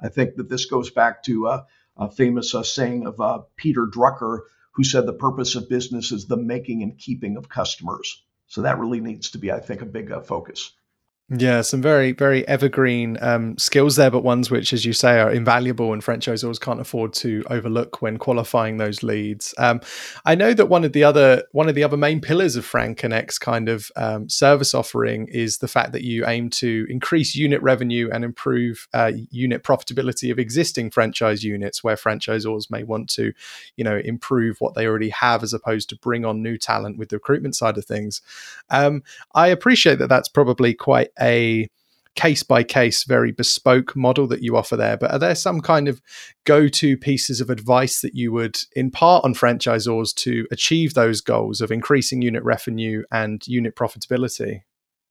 I 0.00 0.08
think 0.08 0.36
that 0.36 0.48
this 0.48 0.66
goes 0.66 0.90
back 0.90 1.22
to 1.24 1.48
uh, 1.48 1.64
a 1.96 2.10
famous 2.10 2.54
uh, 2.54 2.62
saying 2.62 3.06
of 3.06 3.20
uh, 3.20 3.40
Peter 3.56 3.86
Drucker, 3.86 4.40
who 4.72 4.84
said 4.84 5.06
the 5.06 5.12
purpose 5.12 5.54
of 5.54 5.68
business 5.68 6.12
is 6.12 6.26
the 6.26 6.36
making 6.36 6.82
and 6.82 6.98
keeping 6.98 7.36
of 7.36 7.48
customers. 7.48 8.24
So 8.46 8.62
that 8.62 8.78
really 8.78 9.00
needs 9.00 9.30
to 9.30 9.38
be, 9.38 9.50
I 9.50 9.60
think, 9.60 9.82
a 9.82 9.86
big 9.86 10.12
focus. 10.24 10.72
Yeah, 11.30 11.62
some 11.62 11.80
very, 11.80 12.12
very 12.12 12.46
evergreen 12.46 13.16
um, 13.22 13.56
skills 13.56 13.96
there, 13.96 14.10
but 14.10 14.22
ones 14.22 14.50
which, 14.50 14.74
as 14.74 14.84
you 14.84 14.92
say, 14.92 15.18
are 15.18 15.30
invaluable 15.30 15.94
and 15.94 16.04
franchisors 16.04 16.60
can't 16.60 16.82
afford 16.82 17.14
to 17.14 17.42
overlook 17.48 18.02
when 18.02 18.18
qualifying 18.18 18.76
those 18.76 19.02
leads. 19.02 19.54
Um, 19.56 19.80
I 20.26 20.34
know 20.34 20.52
that 20.52 20.66
one 20.66 20.84
of 20.84 20.92
the 20.92 21.02
other 21.02 21.44
one 21.52 21.66
of 21.66 21.74
the 21.74 21.82
other 21.82 21.96
main 21.96 22.20
pillars 22.20 22.56
of 22.56 22.66
FranConnect's 22.70 23.38
kind 23.38 23.70
of 23.70 23.90
um, 23.96 24.28
service 24.28 24.74
offering 24.74 25.26
is 25.28 25.58
the 25.58 25.66
fact 25.66 25.92
that 25.92 26.02
you 26.02 26.26
aim 26.26 26.50
to 26.50 26.86
increase 26.90 27.34
unit 27.34 27.62
revenue 27.62 28.10
and 28.12 28.22
improve 28.22 28.86
uh, 28.92 29.12
unit 29.30 29.62
profitability 29.62 30.30
of 30.30 30.38
existing 30.38 30.90
franchise 30.90 31.42
units, 31.42 31.82
where 31.82 31.96
franchisors 31.96 32.70
may 32.70 32.82
want 32.82 33.08
to, 33.08 33.32
you 33.76 33.84
know, 33.84 33.96
improve 33.96 34.58
what 34.60 34.74
they 34.74 34.86
already 34.86 35.08
have 35.08 35.42
as 35.42 35.54
opposed 35.54 35.88
to 35.88 35.96
bring 35.96 36.26
on 36.26 36.42
new 36.42 36.58
talent 36.58 36.98
with 36.98 37.08
the 37.08 37.16
recruitment 37.16 37.56
side 37.56 37.78
of 37.78 37.86
things. 37.86 38.20
Um, 38.68 39.02
I 39.34 39.48
appreciate 39.48 39.98
that 40.00 40.08
that's 40.08 40.28
probably 40.28 40.74
quite 40.74 41.08
a 41.20 41.68
case 42.14 42.42
by 42.42 42.62
case, 42.62 43.04
very 43.04 43.32
bespoke 43.32 43.96
model 43.96 44.26
that 44.28 44.42
you 44.42 44.56
offer 44.56 44.76
there. 44.76 44.96
But 44.96 45.10
are 45.10 45.18
there 45.18 45.34
some 45.34 45.60
kind 45.60 45.88
of 45.88 46.00
go 46.44 46.68
to 46.68 46.96
pieces 46.96 47.40
of 47.40 47.50
advice 47.50 48.00
that 48.00 48.14
you 48.14 48.32
would 48.32 48.56
impart 48.76 49.24
on 49.24 49.34
franchisors 49.34 50.14
to 50.16 50.46
achieve 50.50 50.94
those 50.94 51.20
goals 51.20 51.60
of 51.60 51.72
increasing 51.72 52.22
unit 52.22 52.44
revenue 52.44 53.02
and 53.10 53.46
unit 53.46 53.74
profitability? 53.74 54.62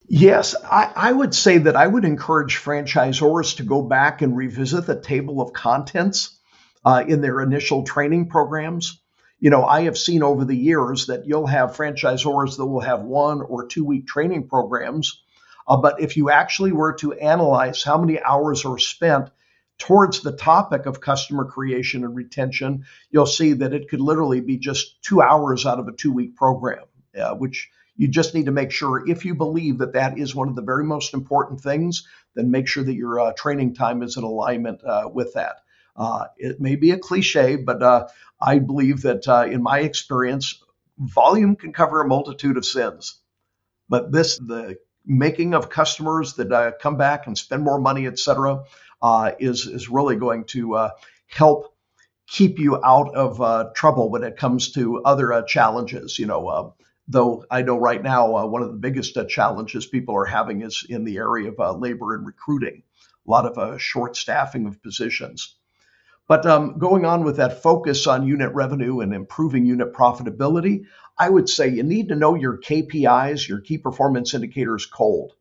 Yes, 0.06 0.54
I, 0.64 0.92
I, 0.94 1.12
would 1.12 1.34
say 1.34 1.58
that 1.58 1.76
I 1.76 1.86
would 1.86 2.04
encourage 2.04 2.58
franchisors 2.58 3.56
to 3.56 3.62
go 3.62 3.80
back 3.80 4.20
and 4.20 4.36
revisit 4.36 4.84
the 4.84 5.00
table 5.00 5.40
of 5.40 5.54
contents 5.54 6.38
uh, 6.84 7.04
in 7.08 7.22
their 7.22 7.40
initial 7.40 7.84
training 7.84 8.28
programs. 8.28 9.00
You 9.40 9.48
know, 9.48 9.64
I 9.64 9.82
have 9.82 9.96
seen 9.96 10.22
over 10.22 10.44
the 10.44 10.56
years 10.56 11.06
that 11.06 11.26
you'll 11.26 11.46
have 11.46 11.76
franchisors 11.76 12.58
that 12.58 12.66
will 12.66 12.80
have 12.80 13.02
one 13.02 13.40
or 13.40 13.66
two 13.66 13.84
week 13.84 14.06
training 14.06 14.46
programs. 14.46 15.22
Uh, 15.66 15.76
but 15.76 16.00
if 16.00 16.16
you 16.16 16.30
actually 16.30 16.72
were 16.72 16.92
to 16.94 17.12
analyze 17.14 17.82
how 17.82 17.98
many 17.98 18.20
hours 18.20 18.64
are 18.64 18.78
spent 18.78 19.30
towards 19.78 20.20
the 20.20 20.32
topic 20.32 20.86
of 20.86 21.00
customer 21.00 21.44
creation 21.44 22.04
and 22.04 22.14
retention, 22.14 22.84
you'll 23.10 23.26
see 23.26 23.54
that 23.54 23.74
it 23.74 23.88
could 23.88 24.00
literally 24.00 24.40
be 24.40 24.58
just 24.58 25.02
two 25.02 25.20
hours 25.20 25.66
out 25.66 25.78
of 25.78 25.88
a 25.88 25.92
two 25.92 26.12
week 26.12 26.36
program, 26.36 26.84
uh, 27.18 27.34
which 27.34 27.70
you 27.96 28.08
just 28.08 28.34
need 28.34 28.46
to 28.46 28.52
make 28.52 28.70
sure 28.70 29.08
if 29.08 29.24
you 29.24 29.34
believe 29.34 29.78
that 29.78 29.92
that 29.92 30.18
is 30.18 30.34
one 30.34 30.48
of 30.48 30.56
the 30.56 30.62
very 30.62 30.84
most 30.84 31.14
important 31.14 31.60
things, 31.60 32.06
then 32.34 32.50
make 32.50 32.66
sure 32.66 32.82
that 32.82 32.94
your 32.94 33.20
uh, 33.20 33.32
training 33.32 33.74
time 33.74 34.02
is 34.02 34.16
in 34.16 34.24
alignment 34.24 34.82
uh, 34.84 35.08
with 35.12 35.34
that. 35.34 35.56
Uh, 35.96 36.24
it 36.36 36.60
may 36.60 36.74
be 36.74 36.90
a 36.90 36.98
cliche, 36.98 37.56
but 37.56 37.82
uh, 37.82 38.08
I 38.40 38.58
believe 38.58 39.02
that 39.02 39.28
uh, 39.28 39.46
in 39.48 39.62
my 39.62 39.80
experience, 39.80 40.60
volume 40.98 41.54
can 41.54 41.72
cover 41.72 42.00
a 42.00 42.08
multitude 42.08 42.56
of 42.56 42.64
sins. 42.64 43.20
But 43.88 44.10
this, 44.10 44.38
the 44.38 44.76
making 45.04 45.54
of 45.54 45.68
customers 45.68 46.34
that 46.34 46.52
uh, 46.52 46.72
come 46.80 46.96
back 46.96 47.26
and 47.26 47.36
spend 47.36 47.62
more 47.62 47.80
money, 47.80 48.06
et 48.06 48.18
cetera, 48.18 48.64
is, 49.38 49.66
is 49.66 49.88
really 49.88 50.16
going 50.16 50.44
to 50.44 50.90
help 51.26 51.74
keep 52.26 52.58
you 52.58 52.80
out 52.82 53.14
of 53.14 53.74
trouble 53.74 54.10
when 54.10 54.24
it 54.24 54.36
comes 54.36 54.72
to 54.72 55.02
other 55.04 55.42
challenges. 55.46 56.18
You 56.18 56.26
know, 56.26 56.74
Though 57.06 57.44
I 57.50 57.62
know 57.62 57.78
right 57.78 58.02
now 58.02 58.34
uh, 58.34 58.46
one 58.46 58.62
of 58.62 58.68
the 58.68 58.78
biggest 58.78 59.16
uh, 59.16 59.26
challenges 59.26 59.86
people 59.86 60.16
are 60.16 60.24
having 60.24 60.62
is 60.62 60.86
in 60.88 61.04
the 61.04 61.18
area 61.18 61.50
of 61.50 61.60
uh, 61.60 61.74
labor 61.74 62.14
and 62.14 62.26
recruiting, 62.26 62.82
a 63.26 63.30
lot 63.30 63.44
of 63.44 63.58
uh, 63.58 63.76
short 63.76 64.16
staffing 64.16 64.66
of 64.66 64.82
positions. 64.82 65.56
But 66.26 66.46
um, 66.46 66.78
going 66.78 67.04
on 67.04 67.24
with 67.24 67.36
that 67.36 67.62
focus 67.62 68.06
on 68.06 68.26
unit 68.26 68.52
revenue 68.54 69.00
and 69.00 69.12
improving 69.12 69.66
unit 69.66 69.92
profitability, 69.92 70.84
I 71.18 71.28
would 71.28 71.48
say 71.48 71.68
you 71.68 71.82
need 71.82 72.08
to 72.08 72.16
know 72.16 72.34
your 72.34 72.58
KPIs, 72.58 73.46
your 73.46 73.60
key 73.60 73.78
performance 73.78 74.34
indicators, 74.34 74.86
cold. 74.86 75.32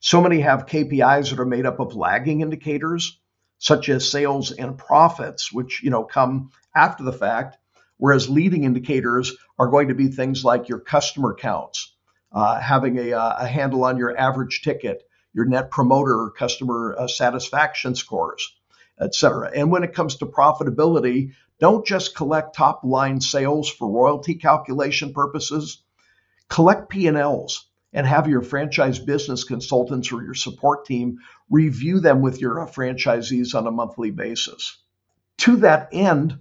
So 0.00 0.20
many 0.20 0.40
have 0.40 0.66
KPIs 0.66 1.30
that 1.30 1.40
are 1.40 1.46
made 1.46 1.66
up 1.66 1.80
of 1.80 1.96
lagging 1.96 2.42
indicators, 2.42 3.18
such 3.58 3.88
as 3.88 4.10
sales 4.10 4.52
and 4.52 4.76
profits, 4.76 5.52
which 5.52 5.82
you 5.82 5.90
know 5.90 6.04
come 6.04 6.50
after 6.74 7.02
the 7.02 7.12
fact 7.12 7.56
Whereas 7.98 8.28
leading 8.28 8.64
indicators 8.64 9.34
are 9.58 9.68
going 9.68 9.88
to 9.88 9.94
be 9.94 10.08
things 10.08 10.44
like 10.44 10.68
your 10.68 10.80
customer 10.80 11.34
counts, 11.34 11.94
uh, 12.32 12.60
having 12.60 12.98
a, 12.98 13.12
uh, 13.12 13.36
a, 13.38 13.46
handle 13.46 13.84
on 13.84 13.96
your 13.96 14.16
average 14.16 14.60
ticket, 14.62 15.02
your 15.32 15.46
net 15.46 15.70
promoter 15.70 16.30
customer 16.36 16.94
uh, 16.98 17.08
satisfaction 17.08 17.94
scores, 17.94 18.54
et 19.00 19.14
cetera. 19.14 19.50
And 19.54 19.70
when 19.70 19.82
it 19.82 19.94
comes 19.94 20.16
to 20.16 20.26
profitability, 20.26 21.32
don't 21.58 21.86
just 21.86 22.14
collect 22.14 22.54
top 22.54 22.84
line 22.84 23.20
sales 23.20 23.68
for 23.68 23.88
royalty 23.88 24.34
calculation 24.34 25.12
purposes. 25.12 25.82
Collect 26.48 26.88
P&Ls 26.88 27.66
and 27.92 28.06
have 28.06 28.28
your 28.28 28.42
franchise 28.42 28.98
business 28.98 29.44
consultants 29.44 30.12
or 30.12 30.22
your 30.22 30.34
support 30.34 30.84
team 30.84 31.18
review 31.50 32.00
them 32.00 32.20
with 32.20 32.40
your 32.40 32.56
franchisees 32.66 33.54
on 33.54 33.66
a 33.66 33.70
monthly 33.70 34.10
basis. 34.10 34.76
To 35.38 35.56
that 35.56 35.88
end, 35.92 36.38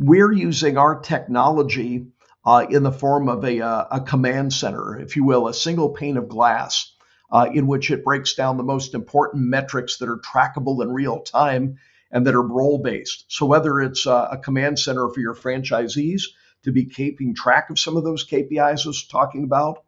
we're 0.00 0.32
using 0.32 0.76
our 0.76 1.00
technology 1.00 2.06
uh, 2.44 2.66
in 2.68 2.82
the 2.82 2.92
form 2.92 3.28
of 3.28 3.44
a, 3.44 3.60
uh, 3.60 3.84
a, 3.90 4.00
command 4.00 4.52
center, 4.52 4.98
if 4.98 5.16
you 5.16 5.24
will, 5.24 5.48
a 5.48 5.54
single 5.54 5.90
pane 5.90 6.16
of 6.16 6.28
glass 6.28 6.94
uh, 7.30 7.48
in 7.52 7.66
which 7.66 7.90
it 7.90 8.04
breaks 8.04 8.34
down 8.34 8.56
the 8.56 8.62
most 8.62 8.94
important 8.94 9.44
metrics 9.44 9.98
that 9.98 10.08
are 10.08 10.18
trackable 10.18 10.82
in 10.82 10.90
real 10.90 11.20
time 11.20 11.78
and 12.10 12.26
that 12.26 12.34
are 12.34 12.42
role 12.42 12.78
based. 12.78 13.24
So, 13.28 13.46
whether 13.46 13.80
it's 13.80 14.06
uh, 14.06 14.28
a 14.32 14.38
command 14.38 14.78
center 14.78 15.08
for 15.08 15.20
your 15.20 15.34
franchisees 15.34 16.22
to 16.64 16.72
be 16.72 16.84
keeping 16.84 17.34
track 17.34 17.70
of 17.70 17.78
some 17.78 17.96
of 17.96 18.04
those 18.04 18.26
KPIs 18.26 18.84
I 18.84 18.88
was 18.88 19.06
talking 19.06 19.44
about, 19.44 19.84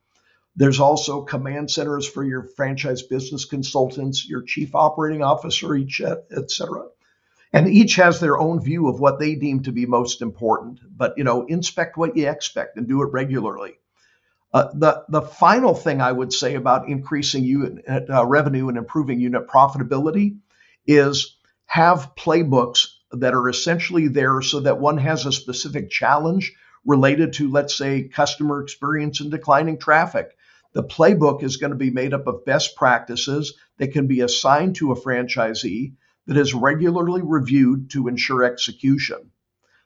there's 0.56 0.80
also 0.80 1.22
command 1.22 1.70
centers 1.70 2.08
for 2.08 2.24
your 2.24 2.42
franchise 2.42 3.02
business 3.02 3.44
consultants, 3.44 4.28
your 4.28 4.42
chief 4.42 4.74
operating 4.74 5.22
officer, 5.22 5.74
each, 5.74 6.00
et 6.00 6.50
cetera 6.50 6.86
and 7.52 7.68
each 7.68 7.96
has 7.96 8.20
their 8.20 8.38
own 8.38 8.60
view 8.60 8.88
of 8.88 9.00
what 9.00 9.18
they 9.18 9.34
deem 9.34 9.62
to 9.64 9.72
be 9.72 9.86
most 9.86 10.22
important. 10.22 10.80
But 10.96 11.14
you 11.16 11.24
know, 11.24 11.46
inspect 11.46 11.96
what 11.96 12.16
you 12.16 12.28
expect 12.28 12.76
and 12.76 12.88
do 12.88 13.02
it 13.02 13.12
regularly. 13.12 13.78
Uh, 14.52 14.68
the 14.74 15.04
the 15.08 15.22
final 15.22 15.74
thing 15.74 16.00
I 16.00 16.12
would 16.12 16.32
say 16.32 16.54
about 16.54 16.88
increasing 16.88 17.44
unit 17.44 18.10
uh, 18.10 18.26
revenue 18.26 18.68
and 18.68 18.78
improving 18.78 19.20
unit 19.20 19.46
profitability 19.46 20.38
is 20.86 21.36
have 21.70 22.16
playbooks 22.16 22.88
that 23.12 23.32
are 23.32 23.48
essentially 23.48 24.08
there 24.08 24.42
so 24.42 24.58
that 24.58 24.80
one 24.80 24.98
has 24.98 25.24
a 25.24 25.30
specific 25.30 25.88
challenge 25.88 26.52
related 26.84 27.32
to, 27.32 27.48
let's 27.48 27.76
say, 27.76 28.08
customer 28.08 28.60
experience 28.60 29.20
and 29.20 29.30
declining 29.30 29.78
traffic. 29.78 30.36
The 30.72 30.82
playbook 30.82 31.44
is 31.44 31.58
going 31.58 31.70
to 31.70 31.76
be 31.76 31.92
made 31.92 32.12
up 32.12 32.26
of 32.26 32.44
best 32.44 32.74
practices 32.74 33.54
that 33.78 33.92
can 33.92 34.08
be 34.08 34.20
assigned 34.20 34.74
to 34.76 34.90
a 34.90 34.96
franchisee 34.96 35.92
that 36.26 36.36
is 36.36 36.54
regularly 36.54 37.22
reviewed 37.22 37.90
to 37.90 38.08
ensure 38.08 38.42
execution. 38.42 39.30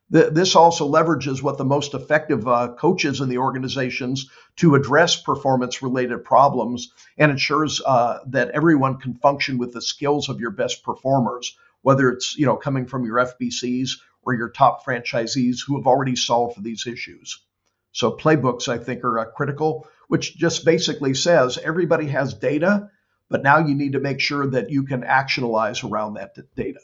This 0.09 0.57
also 0.57 0.91
leverages 0.91 1.43
what 1.43 1.59
the 1.59 1.67
most 1.67 1.93
effective 1.93 2.49
uh, 2.49 2.75
coaches 2.79 3.21
in 3.21 3.29
the 3.29 3.38
organizations 3.38 4.31
to 4.57 4.75
address 4.75 5.21
performance 5.21 5.83
related 5.83 6.25
problems 6.25 6.95
and 7.19 7.31
ensures 7.31 7.83
uh, 7.85 8.21
that 8.29 8.53
everyone 8.53 9.00
can 9.00 9.17
function 9.17 9.59
with 9.59 9.75
the 9.75 9.83
skills 9.83 10.31
of 10.31 10.41
your 10.41 10.50
best 10.50 10.83
performers, 10.83 11.55
whether 11.85 12.11
it's 12.11 12.37
you 12.37 12.47
know 12.47 12.57
coming 12.57 12.87
from 12.87 13.05
your 13.05 13.19
FBCs 13.19 13.91
or 14.23 14.35
your 14.35 14.50
top 14.50 14.85
franchisees 14.85 15.59
who 15.64 15.76
have 15.76 15.87
already 15.87 16.17
solved 16.17 16.57
for 16.57 16.62
these 16.62 16.87
issues. 16.87 17.41
So 17.93 18.17
playbooks, 18.17 18.69
I 18.69 18.79
think, 18.79 19.05
are 19.05 19.21
uh, 19.21 19.25
critical, 19.26 19.87
which 20.09 20.37
just 20.37 20.64
basically 20.64 21.14
says 21.14 21.59
everybody 21.59 22.09
has 22.09 22.35
data 22.35 22.91
but 23.35 23.43
now 23.43 23.59
you 23.59 23.75
need 23.75 23.93
to 23.93 24.00
make 24.00 24.21
sure 24.21 24.47
that 24.47 24.71
you 24.71 24.85
can 24.85 25.03
actionalize 25.03 25.88
around 25.88 26.14
that 26.14 26.37
data. 26.55 26.81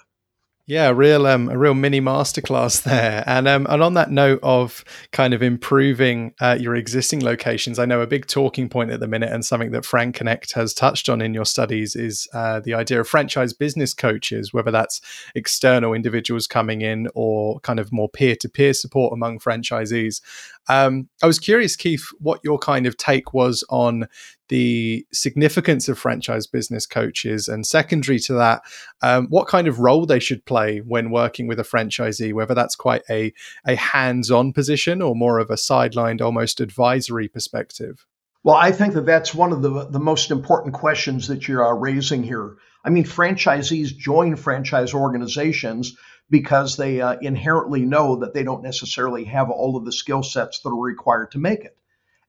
Yeah, 0.66 0.88
a 0.88 0.94
real 0.94 1.26
um, 1.26 1.48
a 1.48 1.58
real 1.58 1.74
mini 1.74 2.00
masterclass 2.00 2.82
there. 2.84 3.24
And 3.26 3.48
um, 3.48 3.66
and 3.68 3.82
on 3.82 3.94
that 3.94 4.10
note 4.10 4.38
of 4.42 4.84
kind 5.10 5.34
of 5.34 5.42
improving 5.42 6.32
uh, 6.40 6.56
your 6.60 6.76
existing 6.76 7.24
locations, 7.24 7.78
I 7.78 7.86
know 7.86 8.00
a 8.00 8.06
big 8.06 8.26
talking 8.26 8.68
point 8.68 8.92
at 8.92 9.00
the 9.00 9.08
minute 9.08 9.32
and 9.32 9.44
something 9.44 9.72
that 9.72 9.82
FranConnect 9.82 10.54
has 10.54 10.72
touched 10.72 11.08
on 11.08 11.20
in 11.20 11.34
your 11.34 11.44
studies 11.44 11.96
is 11.96 12.28
uh, 12.32 12.60
the 12.60 12.74
idea 12.74 13.00
of 13.00 13.08
franchise 13.08 13.52
business 13.52 13.92
coaches, 13.92 14.52
whether 14.52 14.70
that's 14.70 15.00
external 15.34 15.92
individuals 15.92 16.46
coming 16.46 16.82
in 16.82 17.08
or 17.14 17.58
kind 17.60 17.80
of 17.80 17.92
more 17.92 18.08
peer 18.08 18.36
to 18.36 18.48
peer 18.48 18.72
support 18.72 19.12
among 19.12 19.40
franchisees. 19.40 20.20
Um, 20.68 21.08
I 21.20 21.26
was 21.26 21.40
curious, 21.40 21.74
Keith, 21.74 22.06
what 22.20 22.40
your 22.44 22.58
kind 22.58 22.86
of 22.86 22.96
take 22.96 23.34
was 23.34 23.64
on 23.70 24.06
the 24.50 25.06
significance 25.12 25.88
of 25.88 25.98
franchise 25.98 26.46
business 26.46 26.84
coaches, 26.84 27.48
and 27.48 27.66
secondary 27.66 28.18
to 28.18 28.34
that, 28.34 28.62
um, 29.00 29.28
what 29.28 29.48
kind 29.48 29.66
of 29.66 29.78
role 29.78 30.04
they 30.04 30.18
should 30.18 30.44
play 30.44 30.78
when 30.78 31.10
working 31.10 31.46
with 31.46 31.58
a 31.58 31.62
franchisee, 31.62 32.34
whether 32.34 32.54
that's 32.54 32.76
quite 32.76 33.02
a, 33.08 33.32
a 33.64 33.76
hands 33.76 34.30
on 34.30 34.52
position 34.52 35.00
or 35.00 35.14
more 35.14 35.38
of 35.38 35.50
a 35.50 35.54
sidelined, 35.54 36.20
almost 36.20 36.60
advisory 36.60 37.28
perspective. 37.28 38.04
Well, 38.42 38.56
I 38.56 38.72
think 38.72 38.94
that 38.94 39.06
that's 39.06 39.34
one 39.34 39.52
of 39.52 39.62
the, 39.62 39.86
the 39.86 40.00
most 40.00 40.30
important 40.30 40.74
questions 40.74 41.28
that 41.28 41.46
you're 41.46 41.64
uh, 41.64 41.72
raising 41.72 42.22
here. 42.22 42.56
I 42.84 42.90
mean, 42.90 43.04
franchisees 43.04 43.96
join 43.96 44.34
franchise 44.34 44.94
organizations 44.94 45.96
because 46.28 46.76
they 46.76 47.00
uh, 47.00 47.18
inherently 47.20 47.82
know 47.82 48.16
that 48.16 48.34
they 48.34 48.42
don't 48.42 48.62
necessarily 48.62 49.24
have 49.24 49.50
all 49.50 49.76
of 49.76 49.84
the 49.84 49.92
skill 49.92 50.22
sets 50.22 50.60
that 50.60 50.70
are 50.70 50.82
required 50.82 51.32
to 51.32 51.38
make 51.38 51.60
it. 51.60 51.76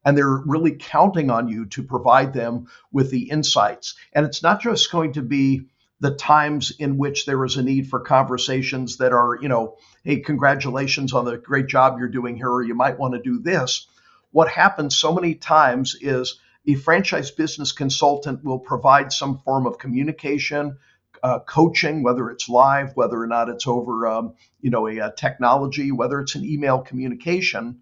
And 0.03 0.17
they're 0.17 0.41
really 0.45 0.75
counting 0.79 1.29
on 1.29 1.47
you 1.47 1.65
to 1.67 1.83
provide 1.83 2.33
them 2.33 2.67
with 2.91 3.11
the 3.11 3.29
insights. 3.29 3.95
And 4.13 4.25
it's 4.25 4.41
not 4.41 4.61
just 4.61 4.91
going 4.91 5.13
to 5.13 5.21
be 5.21 5.67
the 5.99 6.15
times 6.15 6.71
in 6.79 6.97
which 6.97 7.25
there 7.25 7.45
is 7.45 7.57
a 7.57 7.63
need 7.63 7.87
for 7.87 7.99
conversations 7.99 8.97
that 8.97 9.13
are, 9.13 9.37
you 9.39 9.47
know, 9.47 9.77
hey, 10.03 10.19
congratulations 10.19 11.13
on 11.13 11.25
the 11.25 11.37
great 11.37 11.67
job 11.67 11.99
you're 11.99 12.09
doing 12.09 12.35
here, 12.35 12.49
or 12.49 12.63
you 12.63 12.73
might 12.73 12.97
want 12.97 13.13
to 13.13 13.21
do 13.21 13.39
this. 13.39 13.87
What 14.31 14.49
happens 14.49 14.97
so 14.97 15.13
many 15.13 15.35
times 15.35 15.95
is 16.01 16.39
a 16.67 16.75
franchise 16.75 17.29
business 17.31 17.71
consultant 17.71 18.43
will 18.43 18.59
provide 18.59 19.13
some 19.13 19.39
form 19.39 19.67
of 19.67 19.77
communication, 19.77 20.77
uh, 21.23 21.39
coaching, 21.39 22.01
whether 22.01 22.29
it's 22.29 22.49
live, 22.49 22.91
whether 22.95 23.21
or 23.21 23.27
not 23.27 23.49
it's 23.49 23.67
over, 23.67 24.07
um, 24.07 24.33
you 24.59 24.69
know, 24.71 24.87
a, 24.87 24.97
a, 24.97 25.13
technology, 25.15 25.91
whether 25.91 26.19
it's 26.19 26.35
an 26.35 26.45
email 26.45 26.79
communication. 26.79 27.81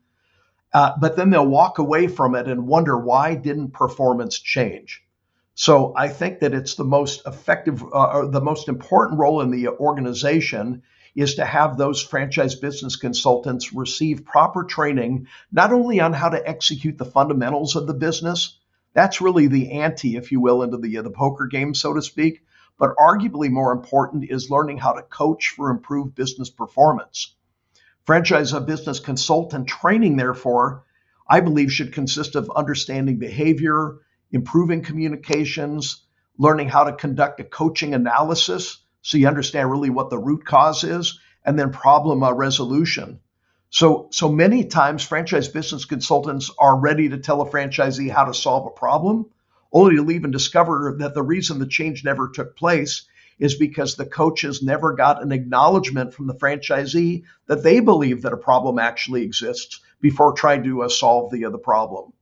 Uh, 0.71 0.91
but 0.99 1.15
then 1.15 1.29
they'll 1.29 1.47
walk 1.47 1.79
away 1.79 2.07
from 2.07 2.35
it 2.35 2.47
and 2.47 2.67
wonder 2.67 2.97
why 2.97 3.35
didn't 3.35 3.71
performance 3.71 4.39
change. 4.39 5.01
So 5.55 5.93
I 5.95 6.07
think 6.09 6.39
that 6.39 6.53
it's 6.53 6.75
the 6.75 6.85
most 6.85 7.25
effective, 7.25 7.83
uh, 7.93 8.27
the 8.27 8.41
most 8.41 8.69
important 8.69 9.19
role 9.19 9.41
in 9.41 9.51
the 9.51 9.67
organization 9.67 10.83
is 11.15 11.35
to 11.35 11.43
have 11.43 11.75
those 11.75 12.01
franchise 12.01 12.55
business 12.55 12.95
consultants 12.95 13.73
receive 13.73 14.25
proper 14.25 14.63
training, 14.63 15.27
not 15.51 15.73
only 15.73 15.99
on 15.99 16.13
how 16.13 16.29
to 16.29 16.47
execute 16.47 16.97
the 16.97 17.03
fundamentals 17.05 17.75
of 17.75 17.87
the 17.87 17.93
business, 17.93 18.57
That's 18.93 19.21
really 19.21 19.47
the 19.47 19.71
ante, 19.71 20.15
if 20.17 20.31
you 20.31 20.41
will, 20.41 20.63
into 20.63 20.77
the 20.77 21.01
the 21.01 21.11
poker 21.11 21.47
game, 21.47 21.73
so 21.73 21.93
to 21.93 22.01
speak. 22.01 22.43
But 22.77 22.95
arguably 22.95 23.49
more 23.49 23.71
important 23.71 24.29
is 24.29 24.49
learning 24.49 24.77
how 24.77 24.93
to 24.93 25.03
coach 25.03 25.49
for 25.55 25.69
improved 25.69 26.15
business 26.15 26.49
performance. 26.49 27.35
Franchise 28.09 28.53
a 28.53 28.59
business 28.59 28.99
consultant 28.99 29.67
training, 29.67 30.17
therefore, 30.17 30.83
I 31.29 31.41
believe 31.41 31.71
should 31.71 31.93
consist 31.93 32.33
of 32.33 32.49
understanding 32.49 33.19
behavior, 33.19 33.99
improving 34.31 34.81
communications, 34.81 36.01
learning 36.35 36.69
how 36.69 36.85
to 36.85 36.93
conduct 36.93 37.39
a 37.39 37.43
coaching 37.43 37.93
analysis 37.93 38.79
so 39.03 39.19
you 39.19 39.27
understand 39.27 39.69
really 39.69 39.91
what 39.91 40.09
the 40.09 40.17
root 40.17 40.43
cause 40.43 40.83
is, 40.83 41.19
and 41.45 41.59
then 41.59 41.71
problem 41.71 42.23
uh, 42.23 42.31
resolution. 42.33 43.19
So, 43.69 44.07
so 44.11 44.27
many 44.27 44.65
times 44.65 45.03
franchise 45.03 45.47
business 45.47 45.85
consultants 45.85 46.49
are 46.57 46.79
ready 46.79 47.09
to 47.09 47.19
tell 47.19 47.43
a 47.43 47.45
franchisee 47.47 48.09
how 48.09 48.25
to 48.25 48.33
solve 48.33 48.65
a 48.65 48.71
problem, 48.71 49.27
only 49.71 49.97
to 49.97 50.01
leave 50.01 50.23
and 50.23 50.33
discover 50.33 50.95
that 50.97 51.13
the 51.13 51.21
reason 51.21 51.59
the 51.59 51.67
change 51.67 52.03
never 52.03 52.27
took 52.27 52.57
place 52.57 53.05
is 53.39 53.55
because 53.55 53.95
the 53.95 54.05
coaches 54.05 54.61
never 54.61 54.93
got 54.93 55.23
an 55.23 55.31
acknowledgement 55.31 56.13
from 56.13 56.27
the 56.27 56.35
franchisee 56.35 57.23
that 57.47 57.63
they 57.63 57.79
believe 57.79 58.21
that 58.21 58.33
a 58.33 58.37
problem 58.37 58.77
actually 58.77 59.23
exists 59.23 59.79
before 60.01 60.33
trying 60.33 60.63
to 60.63 60.83
uh, 60.83 60.89
solve 60.89 61.31
the, 61.31 61.45
uh, 61.45 61.57
problem. 61.57 62.13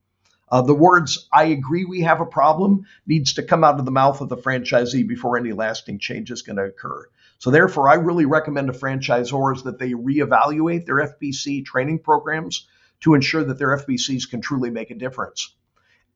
Uh, 0.50 0.62
the 0.62 0.74
words 0.74 1.28
"I 1.34 1.46
agree 1.46 1.84
we 1.84 2.02
have 2.02 2.22
a 2.22 2.26
problem" 2.26 2.86
needs 3.06 3.34
to 3.34 3.44
come 3.44 3.64
out 3.64 3.80
of 3.80 3.86
the 3.86 3.92
mouth 3.92 4.22
of 4.22 4.30
the 4.30 4.38
franchisee 4.38 5.06
before 5.06 5.38
any 5.38 5.52
lasting 5.52 6.00
change 6.00 6.32
is 6.32 6.44
going 6.44 6.56
to 6.56 6.64
occur. 6.64 7.08
So 7.40 7.52
therefore, 7.52 7.90
I 7.90 7.96
really 7.96 8.26
recommend 8.26 8.68
to 8.68 8.80
franchisors 8.80 9.64
that 9.64 9.78
they 9.78 9.92
reevaluate 9.92 10.86
their 10.86 11.06
FBC 11.08 11.66
training 11.66 12.00
programs 12.00 12.68
to 13.02 13.14
ensure 13.14 13.44
that 13.44 13.60
their 13.60 13.78
FBCs 13.78 14.30
can 14.30 14.42
truly 14.42 14.70
make 14.70 14.90
a 14.90 14.96
difference. 14.96 15.54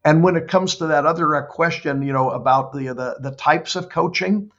And 0.03 0.23
when 0.23 0.35
it 0.35 0.47
comes 0.47 0.77
to 0.77 0.87
that 0.87 1.05
other 1.05 1.35
uh, 1.35 1.45
question, 1.45 2.01
you 2.01 2.13
know, 2.13 2.31
about 2.31 2.73
the, 2.73 2.87
the 2.87 3.17
the 3.19 3.35
types 3.35 3.75
of 3.75 3.89
coaching, 3.89 4.51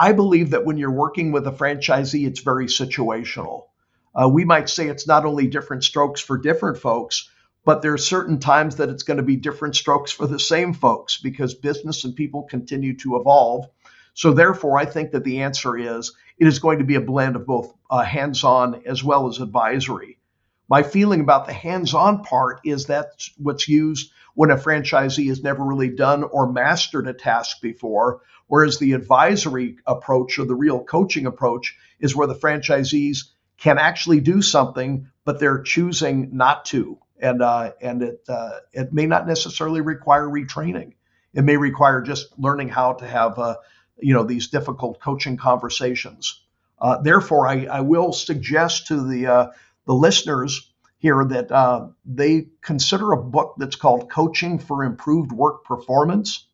I 0.00 0.12
believe 0.12 0.50
that 0.50 0.64
when 0.64 0.78
you're 0.78 0.90
working 0.90 1.30
with 1.30 1.46
a 1.46 1.52
franchisee, 1.52 2.26
it's 2.26 2.40
very 2.40 2.68
situational. 2.68 3.66
Uh, 4.14 4.30
we 4.30 4.46
might 4.46 4.70
say 4.70 4.88
it's 4.88 5.06
not 5.06 5.26
only 5.26 5.46
different 5.46 5.84
strokes 5.84 6.22
for 6.22 6.38
different 6.38 6.78
folks, 6.78 7.28
but 7.66 7.82
there 7.82 7.92
are 7.92 7.98
certain 7.98 8.38
times 8.38 8.76
that 8.76 8.88
it's 8.88 9.02
going 9.02 9.18
to 9.18 9.22
be 9.22 9.36
different 9.36 9.76
strokes 9.76 10.10
for 10.10 10.26
the 10.26 10.40
same 10.40 10.72
folks 10.72 11.18
because 11.18 11.52
business 11.52 12.04
and 12.04 12.16
people 12.16 12.44
continue 12.44 12.96
to 12.96 13.16
evolve. 13.16 13.66
So, 14.14 14.32
therefore, 14.32 14.78
I 14.78 14.86
think 14.86 15.10
that 15.10 15.22
the 15.22 15.42
answer 15.42 15.76
is 15.76 16.14
it 16.38 16.46
is 16.46 16.60
going 16.60 16.78
to 16.78 16.84
be 16.84 16.94
a 16.94 17.02
blend 17.02 17.36
of 17.36 17.44
both 17.44 17.74
uh, 17.90 18.02
hands 18.02 18.42
on 18.42 18.82
as 18.86 19.04
well 19.04 19.28
as 19.28 19.38
advisory. 19.38 20.18
My 20.66 20.82
feeling 20.82 21.20
about 21.20 21.46
the 21.46 21.52
hands 21.52 21.92
on 21.92 22.22
part 22.22 22.60
is 22.64 22.86
that's 22.86 23.32
what's 23.36 23.68
used 23.68 24.12
when 24.34 24.50
a 24.50 24.56
franchisee 24.56 25.28
has 25.28 25.42
never 25.42 25.62
really 25.62 25.90
done 25.90 26.22
or 26.22 26.50
mastered 26.50 27.06
a 27.06 27.12
task 27.12 27.60
before, 27.60 28.22
whereas 28.50 28.78
the 28.78 28.94
advisory 28.94 29.76
approach 29.86 30.40
or 30.40 30.44
the 30.44 30.54
real 30.54 30.82
coaching 30.82 31.24
approach 31.24 31.76
is 32.00 32.16
where 32.16 32.26
the 32.26 32.34
franchisees 32.34 33.30
can 33.58 33.78
actually 33.78 34.18
do 34.18 34.42
something, 34.42 35.06
but 35.24 35.38
they're 35.38 35.62
choosing 35.62 36.36
not 36.36 36.64
to 36.64 36.98
and 37.20 37.42
uh, 37.42 37.72
and 37.80 38.02
it 38.02 38.24
uh, 38.28 38.58
it 38.72 38.92
may 38.92 39.06
not 39.06 39.26
necessarily 39.26 39.80
require 39.80 40.24
retraining. 40.24 40.94
It 41.32 41.42
may 41.42 41.56
require 41.56 42.02
just 42.02 42.36
learning 42.38 42.70
how 42.70 42.94
to 42.94 43.06
have 43.06 43.38
uh, 43.38 43.56
you 44.00 44.14
know 44.14 44.24
these 44.24 44.48
difficult 44.48 45.00
coaching 45.00 45.36
conversations. 45.36 46.42
Uh, 46.80 46.98
therefore, 46.98 47.46
I, 47.46 47.66
I 47.66 47.80
will 47.82 48.12
suggest 48.12 48.88
to 48.88 49.06
the 49.06 49.26
uh, 49.26 49.46
the 49.86 49.94
listeners 49.94 50.72
here 50.98 51.24
that 51.24 51.52
uh, 51.52 51.88
they 52.04 52.48
consider 52.62 53.12
a 53.12 53.22
book 53.22 53.54
that's 53.58 53.76
called 53.76 54.10
Coaching 54.10 54.58
for 54.58 54.84
Improved 54.84 55.32
Work 55.32 55.64
Performance. 55.64 56.46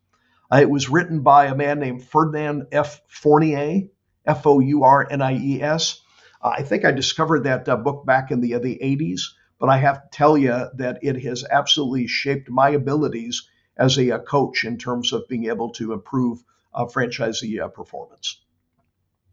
Uh, 0.53 0.59
it 0.61 0.71
was 0.71 0.89
written 0.89 1.21
by 1.21 1.47
a 1.47 1.55
man 1.55 1.81
named 1.81 2.05
Ferdinand 2.05 2.69
F. 2.73 3.01
Fournies, 3.09 3.91
F 4.25 4.47
O 4.47 4.61
U 4.61 4.85
R 4.85 5.07
N 5.11 5.23
I 5.23 5.37
E 5.37 5.63
S. 5.63 6.01
Uh, 6.43 6.55
I 6.59 6.63
think 6.63 6.85
I 6.85 6.93
discovered 6.93 7.45
that 7.45 7.69
uh, 7.69 7.77
book 7.77 8.07
back 8.07 8.31
in 8.31 8.41
the 8.41 8.59
the 8.59 8.79
80s. 8.83 9.21
But 9.59 9.71
I 9.71 9.79
have 9.79 10.03
to 10.03 10.09
tell 10.11 10.37
you 10.37 10.69
that 10.75 10.99
it 11.03 11.23
has 11.23 11.45
absolutely 11.51 12.07
shaped 12.09 12.51
my 12.51 12.71
abilities 12.71 13.49
as 13.77 13.97
a, 13.99 14.11
a 14.11 14.19
coach 14.19 14.65
in 14.65 14.77
terms 14.77 15.13
of 15.13 15.29
being 15.29 15.47
able 15.47 15.71
to 15.73 15.93
improve 15.93 16.43
uh, 16.75 16.85
franchisee 16.85 17.61
uh, 17.61 17.69
performance. 17.69 18.39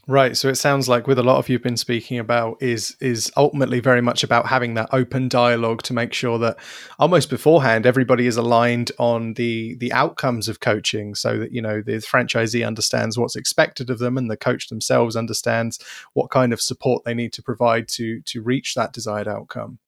Right. 0.06 0.36
So 0.36 0.48
it 0.48 0.56
sounds 0.56 0.86
like 0.86 1.06
with 1.06 1.18
a 1.18 1.22
lot 1.22 1.38
of 1.38 1.48
you've 1.48 1.62
been 1.62 1.78
speaking 1.78 2.18
about 2.18 2.62
is 2.62 2.94
is 3.00 3.32
ultimately 3.38 3.80
very 3.80 4.02
much 4.02 4.22
about 4.22 4.46
having 4.46 4.74
that 4.74 4.90
open 4.92 5.28
dialogue 5.28 5.82
to 5.84 5.94
make 5.94 6.12
sure 6.12 6.38
that 6.40 6.58
almost 6.98 7.30
beforehand 7.30 7.86
everybody 7.86 8.26
is 8.26 8.36
aligned 8.36 8.92
on 8.98 9.32
the 9.34 9.76
the 9.76 9.92
outcomes 9.94 10.46
of 10.46 10.60
coaching 10.60 11.14
so 11.14 11.38
that 11.38 11.52
you 11.52 11.62
know 11.62 11.80
the 11.80 11.92
franchisee 11.92 12.66
understands 12.66 13.16
what's 13.16 13.34
expected 13.34 13.88
of 13.88 13.98
them 13.98 14.18
and 14.18 14.30
the 14.30 14.36
coach 14.36 14.68
themselves 14.68 15.16
understands 15.16 15.78
what 16.12 16.30
kind 16.30 16.52
of 16.52 16.60
support 16.60 17.04
they 17.04 17.14
need 17.14 17.32
to 17.32 17.42
provide 17.42 17.88
to 17.88 18.20
to 18.22 18.42
reach 18.42 18.74
that 18.74 18.92
desired 18.92 19.26
outcome. 19.26 19.78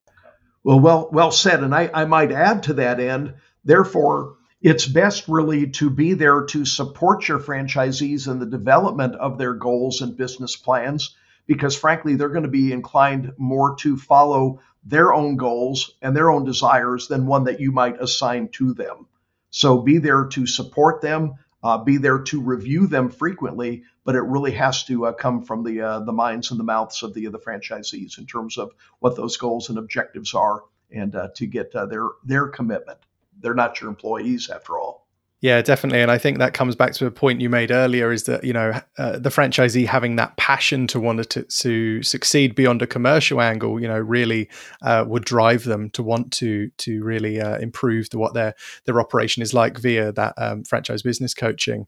Well, 0.65 0.81
well, 0.81 1.09
well 1.13 1.31
said. 1.31 1.63
And 1.63 1.73
I, 1.73 1.91
I 1.95 2.07
might 2.07 2.33
add 2.33 2.65
to 2.65 2.75
that 2.75 2.99
end, 2.99 3.35
therefore, 3.65 4.36
it's 4.61 4.87
best 4.87 5.29
really 5.29 5.69
to 5.71 5.91
be 5.91 6.15
there 6.15 6.45
to 6.47 6.65
support 6.65 7.29
your 7.29 7.39
franchisees 7.39 8.27
in 8.31 8.39
the 8.39 8.47
development 8.47 9.15
of 9.17 9.39
their 9.39 9.55
goals 9.55 10.01
and 10.01 10.17
business 10.17 10.57
plans, 10.57 11.15
because 11.47 11.77
frankly, 11.77 12.17
they're 12.17 12.29
going 12.29 12.43
to 12.43 12.49
be 12.49 12.73
inclined 12.73 13.33
more 13.37 13.77
to 13.77 13.97
follow 13.97 14.61
their 14.85 15.13
own 15.13 15.37
goals 15.37 15.95
and 16.01 16.17
their 16.17 16.31
own 16.31 16.45
desires 16.45 17.09
than 17.09 17.27
one 17.27 17.45
that 17.45 17.61
you 17.61 17.73
might 17.73 18.01
assign 18.01 18.49
to 18.49 18.73
them. 18.73 19.07
So 19.51 19.81
be 19.83 19.99
there 19.99 20.27
to 20.27 20.47
support 20.47 21.01
them, 21.01 21.35
uh, 21.63 21.79
be 21.79 21.97
there 21.99 22.21
to 22.21 22.41
review 22.41 22.87
them 22.87 23.11
frequently, 23.11 23.85
but 24.05 24.15
it 24.15 24.23
really 24.23 24.53
has 24.53 24.85
to 24.85 25.07
uh, 25.07 25.13
come 25.13 25.43
from 25.43 25.65
the 25.65 25.81
uh, 25.81 26.01
the 26.01 26.13
minds 26.13 26.51
and 26.51 26.61
the 26.61 26.65
mouths 26.65 27.03
of 27.03 27.15
the 27.15 27.27
the 27.27 27.39
franchisees 27.39 28.19
in 28.19 28.27
terms 28.27 28.59
of 28.59 28.73
what 29.01 29.17
those 29.17 29.37
goals 29.37 29.69
and 29.69 29.79
objectives 29.79 30.35
are, 30.35 30.63
and 30.91 31.15
uh, 31.17 31.29
to 31.35 31.47
get 31.47 31.75
uh, 31.75 31.87
their 31.87 32.09
their 32.25 32.49
commitment. 32.49 32.99
They're 33.41 33.55
not 33.55 33.81
your 33.81 33.91
employees 33.91 34.51
after 34.51 34.79
all. 34.79 35.07
Yeah, 35.43 35.61
definitely, 35.61 36.01
and 36.01 36.11
I 36.11 36.17
think 36.17 36.39
that 36.39 36.55
comes 36.55 36.75
back 36.75 36.95
to 36.95 37.07
a 37.07 37.11
point 37.11 37.43
you 37.43 37.51
made 37.51 37.71
earlier: 37.71 38.11
is 38.11 38.23
that 38.25 38.43
you 38.43 38.55
know 38.55 38.81
uh, 38.97 39.19
the 39.19 39.29
franchisee 39.29 39.87
having 39.87 40.17
that 40.17 40.35
passion 40.39 40.87
to 40.89 40.99
want 40.99 41.29
to, 41.31 41.43
to 41.43 42.03
succeed 42.03 42.55
beyond 42.55 42.81
a 42.81 42.87
commercial 42.87 43.43
angle, 43.43 43.79
you 43.79 43.87
know, 43.87 43.99
really 43.99 44.49
uh, 44.81 45.05
would 45.07 45.27
drive 45.27 45.65
them 45.65 45.91
to 45.91 46.03
want 46.03 46.33
to 46.33 46.71
to 46.79 47.05
really 47.05 47.39
uh, 47.39 47.59
improve 47.59 48.09
the, 48.11 48.19
what 48.19 48.33
their 48.33 48.55
their 48.87 48.99
operation 48.99 49.43
is 49.43 49.53
like 49.53 49.79
via 49.79 50.11
that 50.13 50.33
um, 50.39 50.65
franchise 50.65 51.03
business 51.03 51.35
coaching. 51.35 51.87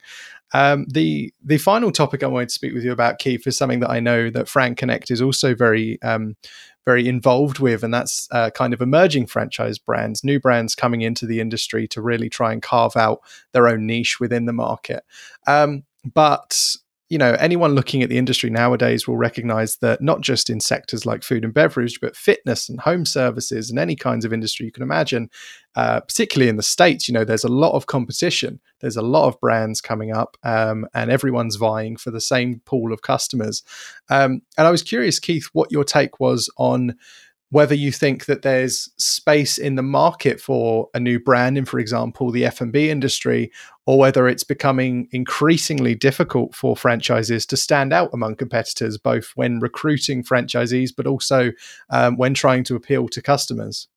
Um, 0.52 0.86
the 0.88 1.32
the 1.44 1.58
final 1.58 1.92
topic 1.92 2.22
I 2.22 2.26
wanted 2.26 2.48
to 2.48 2.54
speak 2.54 2.74
with 2.74 2.84
you 2.84 2.92
about, 2.92 3.18
Keith, 3.18 3.46
is 3.46 3.56
something 3.56 3.80
that 3.80 3.90
I 3.90 4.00
know 4.00 4.30
that 4.30 4.46
FranConnect 4.46 5.10
is 5.10 5.20
also 5.20 5.54
very 5.54 6.00
um, 6.02 6.36
very 6.86 7.06
involved 7.06 7.58
with, 7.58 7.84
and 7.84 7.92
that's 7.92 8.28
uh, 8.30 8.50
kind 8.50 8.72
of 8.72 8.80
emerging 8.80 9.26
franchise 9.26 9.78
brands, 9.78 10.24
new 10.24 10.40
brands 10.40 10.74
coming 10.74 11.02
into 11.02 11.26
the 11.26 11.40
industry 11.40 11.86
to 11.88 12.00
really 12.00 12.30
try 12.30 12.52
and 12.52 12.62
carve 12.62 12.96
out 12.96 13.20
their 13.52 13.68
own 13.68 13.86
niche 13.86 14.18
within 14.20 14.46
the 14.46 14.52
market. 14.54 15.04
Um, 15.46 15.84
but 16.14 16.76
you 17.08 17.16
know, 17.16 17.32
anyone 17.40 17.74
looking 17.74 18.02
at 18.02 18.10
the 18.10 18.18
industry 18.18 18.50
nowadays 18.50 19.08
will 19.08 19.16
recognize 19.16 19.76
that 19.78 20.02
not 20.02 20.20
just 20.20 20.50
in 20.50 20.60
sectors 20.60 21.06
like 21.06 21.22
food 21.22 21.42
and 21.42 21.54
beverage, 21.54 22.00
but 22.00 22.14
fitness 22.14 22.68
and 22.68 22.80
home 22.80 23.06
services 23.06 23.70
and 23.70 23.78
any 23.78 23.96
kinds 23.96 24.26
of 24.26 24.32
industry 24.32 24.66
you 24.66 24.72
can 24.72 24.82
imagine, 24.82 25.30
uh, 25.74 26.00
particularly 26.00 26.50
in 26.50 26.56
the 26.56 26.62
States, 26.62 27.08
you 27.08 27.14
know, 27.14 27.24
there's 27.24 27.44
a 27.44 27.48
lot 27.48 27.72
of 27.72 27.86
competition. 27.86 28.60
There's 28.80 28.96
a 28.96 29.02
lot 29.02 29.26
of 29.26 29.40
brands 29.40 29.80
coming 29.80 30.12
up 30.12 30.36
um, 30.42 30.86
and 30.92 31.10
everyone's 31.10 31.56
vying 31.56 31.96
for 31.96 32.10
the 32.10 32.20
same 32.20 32.60
pool 32.66 32.92
of 32.92 33.00
customers. 33.00 33.62
Um, 34.10 34.42
and 34.58 34.66
I 34.66 34.70
was 34.70 34.82
curious, 34.82 35.18
Keith, 35.18 35.48
what 35.54 35.72
your 35.72 35.84
take 35.84 36.20
was 36.20 36.50
on 36.58 36.94
whether 37.50 37.74
you 37.74 37.90
think 37.90 38.26
that 38.26 38.42
there's 38.42 38.90
space 38.98 39.56
in 39.58 39.74
the 39.74 39.82
market 39.82 40.40
for 40.40 40.88
a 40.94 41.00
new 41.00 41.18
brand 41.18 41.56
in 41.56 41.64
for 41.64 41.78
example 41.78 42.30
the 42.30 42.44
f&b 42.44 42.90
industry 42.90 43.50
or 43.86 43.98
whether 43.98 44.28
it's 44.28 44.44
becoming 44.44 45.08
increasingly 45.12 45.94
difficult 45.94 46.54
for 46.54 46.76
franchises 46.76 47.46
to 47.46 47.56
stand 47.56 47.92
out 47.92 48.10
among 48.12 48.36
competitors 48.36 48.98
both 48.98 49.32
when 49.34 49.60
recruiting 49.60 50.22
franchisees 50.22 50.90
but 50.94 51.06
also 51.06 51.50
um, 51.90 52.16
when 52.16 52.34
trying 52.34 52.64
to 52.64 52.76
appeal 52.76 53.08
to 53.08 53.22
customers. 53.22 53.88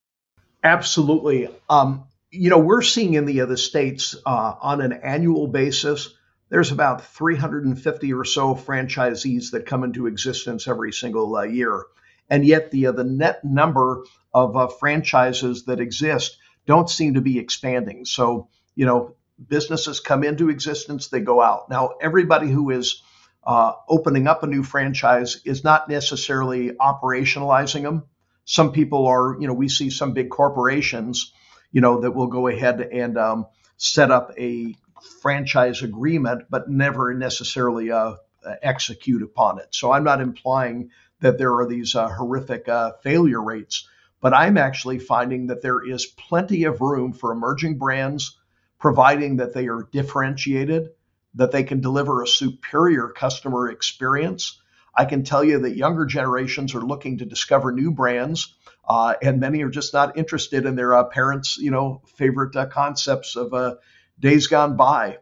Absolutely. 0.64 1.48
Um, 1.68 2.04
you 2.30 2.48
know 2.48 2.58
we're 2.58 2.82
seeing 2.82 3.14
in 3.14 3.26
the 3.26 3.42
other 3.42 3.56
states 3.56 4.16
uh, 4.26 4.54
on 4.60 4.80
an 4.80 4.92
annual 4.92 5.46
basis 5.46 6.14
there's 6.48 6.70
about 6.70 7.04
350 7.04 8.12
or 8.12 8.24
so 8.26 8.54
franchisees 8.54 9.52
that 9.52 9.64
come 9.64 9.84
into 9.84 10.06
existence 10.06 10.68
every 10.68 10.92
single 10.92 11.34
uh, 11.36 11.42
year 11.42 11.84
and 12.30 12.44
yet 12.44 12.70
the 12.70 12.86
uh, 12.86 12.92
the 12.92 13.04
net 13.04 13.44
number 13.44 14.04
of 14.34 14.56
uh, 14.56 14.68
franchises 14.68 15.64
that 15.64 15.80
exist 15.80 16.38
don't 16.66 16.90
seem 16.90 17.14
to 17.14 17.20
be 17.20 17.38
expanding. 17.38 18.04
So 18.04 18.48
you 18.74 18.86
know, 18.86 19.16
businesses 19.48 20.00
come 20.00 20.24
into 20.24 20.48
existence, 20.48 21.08
they 21.08 21.20
go 21.20 21.40
out. 21.42 21.68
Now, 21.70 21.94
everybody 22.00 22.48
who 22.48 22.70
is 22.70 23.02
uh, 23.44 23.72
opening 23.88 24.26
up 24.26 24.42
a 24.42 24.46
new 24.46 24.62
franchise 24.62 25.40
is 25.44 25.64
not 25.64 25.88
necessarily 25.88 26.70
operationalizing 26.70 27.82
them. 27.82 28.04
Some 28.44 28.72
people 28.72 29.06
are, 29.06 29.36
you 29.40 29.46
know, 29.46 29.54
we 29.54 29.68
see 29.68 29.90
some 29.90 30.12
big 30.12 30.30
corporations, 30.30 31.32
you 31.70 31.80
know, 31.80 32.00
that 32.00 32.12
will 32.12 32.26
go 32.28 32.48
ahead 32.48 32.80
and 32.80 33.18
um, 33.18 33.46
set 33.76 34.10
up 34.10 34.32
a 34.38 34.74
franchise 35.20 35.82
agreement, 35.82 36.44
but 36.50 36.68
never 36.68 37.14
necessarily 37.14 37.90
uh, 37.90 38.14
execute 38.62 39.22
upon 39.22 39.58
it. 39.58 39.68
So 39.70 39.92
I'm 39.92 40.04
not 40.04 40.20
implying 40.20 40.90
that 41.22 41.38
there 41.38 41.54
are 41.54 41.66
these 41.66 41.94
uh, 41.94 42.08
horrific 42.08 42.68
uh, 42.68 42.92
failure 43.02 43.42
rates, 43.42 43.88
but 44.20 44.34
I'm 44.34 44.58
actually 44.58 44.98
finding 44.98 45.46
that 45.46 45.62
there 45.62 45.84
is 45.84 46.06
plenty 46.06 46.64
of 46.64 46.80
room 46.80 47.12
for 47.12 47.32
emerging 47.32 47.78
brands, 47.78 48.38
providing 48.78 49.36
that 49.36 49.54
they 49.54 49.68
are 49.68 49.88
differentiated, 49.90 50.90
that 51.34 51.50
they 51.50 51.64
can 51.64 51.80
deliver 51.80 52.22
a 52.22 52.26
superior 52.26 53.08
customer 53.08 53.70
experience. 53.70 54.60
I 54.94 55.06
can 55.06 55.24
tell 55.24 55.42
you 55.42 55.60
that 55.60 55.76
younger 55.76 56.04
generations 56.04 56.74
are 56.74 56.82
looking 56.82 57.18
to 57.18 57.24
discover 57.24 57.72
new 57.72 57.92
brands, 57.92 58.54
uh, 58.86 59.14
and 59.22 59.40
many 59.40 59.62
are 59.62 59.70
just 59.70 59.94
not 59.94 60.18
interested 60.18 60.66
in 60.66 60.76
their 60.76 60.94
uh, 60.94 61.04
parents' 61.04 61.56
you 61.56 61.70
know 61.70 62.02
favorite 62.16 62.54
uh, 62.56 62.66
concepts 62.66 63.36
of 63.36 63.54
uh, 63.54 63.76
days 64.18 64.48
gone 64.48 64.76
by. 64.76 65.18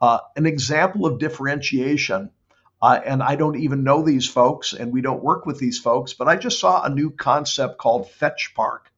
Uh, 0.00 0.18
an 0.34 0.46
example 0.46 1.06
of 1.06 1.20
differentiation, 1.20 2.30
uh, 2.82 3.00
and 3.04 3.22
I 3.22 3.36
don't 3.36 3.56
even 3.56 3.84
know 3.84 4.02
these 4.02 4.28
folks, 4.28 4.72
and 4.72 4.92
we 4.92 5.00
don't 5.00 5.22
work 5.22 5.46
with 5.46 5.58
these 5.58 5.78
folks, 5.78 6.12
but 6.12 6.28
I 6.28 6.36
just 6.36 6.58
saw 6.58 6.82
a 6.82 6.90
new 6.90 7.10
concept 7.10 7.78
called 7.78 8.10
Fetch 8.10 8.52
Park, 8.54 8.90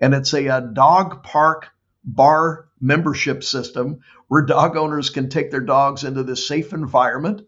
and 0.00 0.12
it's 0.12 0.34
a, 0.34 0.46
a 0.48 0.60
dog 0.60 1.22
park 1.22 1.68
bar 2.04 2.68
membership 2.80 3.42
system 3.42 4.00
where 4.28 4.42
dog 4.42 4.76
owners 4.76 5.10
can 5.10 5.28
take 5.28 5.50
their 5.50 5.60
dogs 5.60 6.04
into 6.04 6.22
this 6.22 6.46
safe 6.46 6.72
environment, 6.72 7.42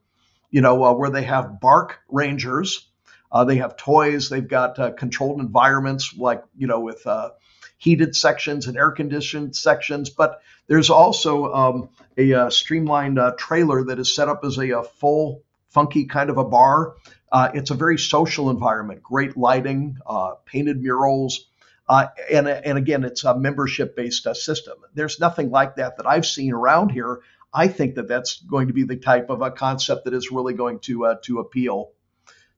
you 0.51 0.61
know, 0.61 0.85
uh, 0.85 0.93
where 0.93 1.11
they 1.11 1.25
have 1.25 1.61
bark 1.61 1.99
rangers, 2.09 2.89
uh, 3.31 3.45
they 3.45 3.57
have 3.57 3.77
toys, 3.77 4.29
they've 4.29 4.49
got 4.49 4.79
uh, 4.79 4.93
controlled 4.93 5.41
environments 5.41 6.15
like, 6.17 6.43
you 6.57 6.67
know, 6.67 6.81
with 6.81 7.07
uh, 7.07 7.31
heated 7.79 8.15
sections 8.17 8.67
and 8.67 8.77
air 8.77 8.91
conditioned 8.91 9.55
sections, 9.55 10.11
but 10.11 10.41
there's 10.67 10.91
also 10.91 11.53
um, 11.53 11.89
a, 12.17 12.33
uh, 12.33 12.51
streamlined 12.51 13.19
uh, 13.19 13.33
trailer 13.39 13.85
that 13.85 13.99
is 13.99 14.15
set 14.15 14.29
up 14.29 14.45
as 14.45 14.59
a, 14.59 14.71
a 14.71 14.83
full, 14.83 15.43
funky 15.71 16.07
kind 16.07 16.31
of 16.31 16.39
a 16.39 16.45
bar. 16.45 16.95
it's 17.55 17.71
a 17.71 17.75
very 17.75 17.99
social 17.99 18.51
environment, 18.51 19.03
great 19.03 19.37
lighting, 19.37 19.99
painted 20.47 20.81
murals. 20.81 21.49
Uh, 21.89 22.09
and, 22.31 22.47
and 22.47 22.77
again, 22.77 23.03
it's 23.03 23.25
a 23.25 23.39
membership 23.39 23.97
based 23.97 24.27
uh, 24.27 24.35
system. 24.35 24.77
There's 24.95 25.19
nothing 25.19 25.51
like 25.51 25.77
that 25.77 25.97
that 25.97 26.07
I've 26.07 26.27
seen 26.27 26.53
around 26.53 26.91
here. 26.91 27.21
I 27.53 27.69
think 27.69 27.95
that 27.95 28.09
that's 28.09 28.43
going 28.43 28.69
to 28.69 28.75
be 28.75 28.85
the 28.85 28.97
type 28.97 29.31
of 29.31 29.41
a 29.41 29.51
concept 29.51 30.05
that 30.05 30.13
is 30.13 30.31
really 30.31 30.53
going 30.53 30.81
to 30.81 31.07
uh, 31.07 31.15
to 31.25 31.39
appeal. 31.39 31.93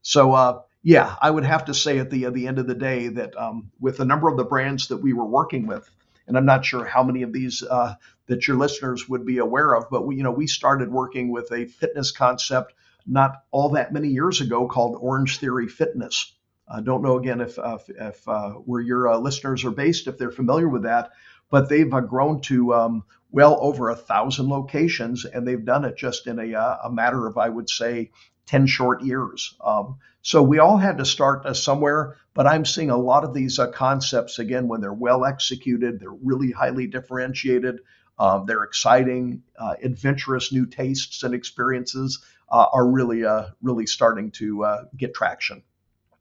So 0.01 0.33
uh, 0.33 0.61
yeah, 0.83 1.15
I 1.21 1.31
would 1.31 1.45
have 1.45 1.65
to 1.65 1.73
say 1.73 1.99
at 1.99 2.09
the 2.09 2.25
at 2.25 2.33
the 2.33 2.47
end 2.47 2.59
of 2.59 2.67
the 2.67 2.75
day 2.75 3.07
that 3.07 3.37
um, 3.37 3.71
with 3.79 4.01
a 4.01 4.05
number 4.05 4.27
of 4.27 4.35
the 4.35 4.43
brands 4.43 4.89
that 4.89 4.97
we 4.97 5.13
were 5.13 5.25
working 5.25 5.65
with, 5.65 5.89
and 6.27 6.37
I'm 6.37 6.45
not 6.45 6.65
sure 6.65 6.83
how 6.83 7.03
many 7.03 7.21
of 7.21 7.31
these 7.31 7.63
uh, 7.63 7.95
that 8.27 8.47
your 8.47 8.57
listeners 8.57 9.07
would 9.07 9.25
be 9.25 9.37
aware 9.37 9.73
of, 9.73 9.85
but 9.89 10.05
we 10.05 10.17
you 10.17 10.23
know 10.23 10.31
we 10.31 10.47
started 10.47 10.91
working 10.91 11.31
with 11.31 11.49
a 11.53 11.67
fitness 11.67 12.11
concept 12.11 12.73
not 13.05 13.43
all 13.51 13.69
that 13.69 13.93
many 13.93 14.09
years 14.09 14.41
ago 14.41 14.67
called 14.67 15.01
Orangetheory 15.01 15.69
Fitness. 15.69 16.33
I 16.71 16.81
don't 16.81 17.01
know 17.01 17.17
again 17.17 17.41
if, 17.41 17.59
uh, 17.59 17.79
if 17.89 18.27
uh, 18.27 18.51
where 18.51 18.81
your 18.81 19.09
uh, 19.09 19.17
listeners 19.17 19.65
are 19.65 19.71
based, 19.71 20.07
if 20.07 20.17
they're 20.17 20.31
familiar 20.31 20.69
with 20.69 20.83
that, 20.83 21.11
but 21.49 21.67
they've 21.67 21.93
uh, 21.93 21.99
grown 21.99 22.41
to 22.41 22.73
um, 22.73 23.03
well 23.29 23.57
over 23.61 23.89
a 23.89 23.95
thousand 23.95 24.47
locations, 24.47 25.25
and 25.25 25.45
they've 25.45 25.65
done 25.65 25.83
it 25.83 25.97
just 25.97 26.27
in 26.27 26.39
a, 26.39 26.55
uh, 26.55 26.77
a 26.85 26.91
matter 26.91 27.27
of, 27.27 27.37
I 27.37 27.49
would 27.49 27.69
say, 27.69 28.11
10 28.45 28.67
short 28.67 29.03
years. 29.03 29.55
Um, 29.61 29.97
so 30.21 30.41
we 30.41 30.59
all 30.59 30.77
had 30.77 30.97
to 30.99 31.05
start 31.05 31.45
uh, 31.45 31.53
somewhere, 31.53 32.17
but 32.33 32.47
I'm 32.47 32.65
seeing 32.65 32.89
a 32.89 32.97
lot 32.97 33.25
of 33.25 33.33
these 33.33 33.59
concepts 33.73 34.39
again 34.39 34.67
when 34.67 34.81
they're 34.81 34.93
well 34.93 35.25
executed, 35.25 35.99
they're 35.99 36.11
really 36.11 36.51
highly 36.51 36.87
differentiated, 36.87 37.79
um, 38.17 38.45
they're 38.45 38.63
exciting, 38.63 39.43
adventurous 39.83 40.53
new 40.53 40.65
tastes 40.67 41.23
and 41.23 41.33
experiences 41.33 42.23
are 42.51 42.87
really, 42.87 43.23
really 43.61 43.87
starting 43.87 44.31
to 44.31 44.65
get 44.97 45.13
traction. 45.13 45.63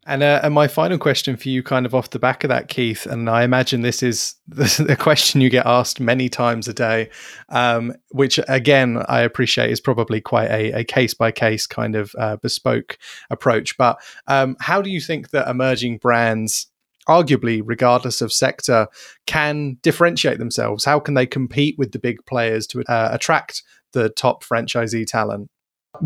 And, 0.07 0.23
uh, 0.23 0.41
and 0.43 0.55
my 0.55 0.67
final 0.67 0.97
question 0.97 1.37
for 1.37 1.51
you, 1.51 1.63
kind 1.63 1.85
of 1.85 1.95
off 1.95 2.11
the 2.11 2.19
back 2.19 2.43
of 2.43 2.49
that, 2.49 2.69
Keith, 2.69 3.05
and 3.05 3.29
I 3.29 3.43
imagine 3.43 3.83
this 3.83 4.03
is 4.03 4.35
the, 4.49 4.97
question 4.99 5.43
you 5.43 5.51
get 5.51 5.67
asked 5.67 6.01
many 6.01 6.31
times 6.31 6.69
a 6.69 6.75
day, 6.75 7.11
um, 7.51 7.95
which 8.11 8.41
again 8.49 9.05
I 9.09 9.21
appreciate 9.21 9.71
is 9.71 9.81
probably 9.81 10.21
quite 10.21 10.47
a 10.47 10.85
case 10.85 11.13
by 11.13 11.33
case 11.33 11.67
kind 11.67 11.95
of 11.95 12.15
uh, 12.19 12.37
bespoke 12.37 12.97
approach. 13.29 13.77
But 13.77 14.01
um, 14.27 14.57
how 14.59 14.81
do 14.81 14.89
you 14.89 15.03
think 15.03 15.31
that 15.31 15.49
emerging 15.49 15.99
brands, 15.99 16.67
arguably 17.07 17.61
regardless 17.63 18.23
of 18.23 18.33
sector, 18.33 18.89
can 19.27 19.77
differentiate 19.83 20.39
themselves? 20.39 20.85
How 20.85 20.99
can 20.99 21.13
they 21.13 21.27
compete 21.27 21.77
with 21.77 21.93
the 21.93 21.99
big 21.99 22.25
players 22.25 22.67
to 22.69 22.83
uh, 22.89 23.11
attract 23.13 23.63
the 23.93 24.09
top 24.09 24.45
franchisee 24.45 25.07
talent? 25.07 25.51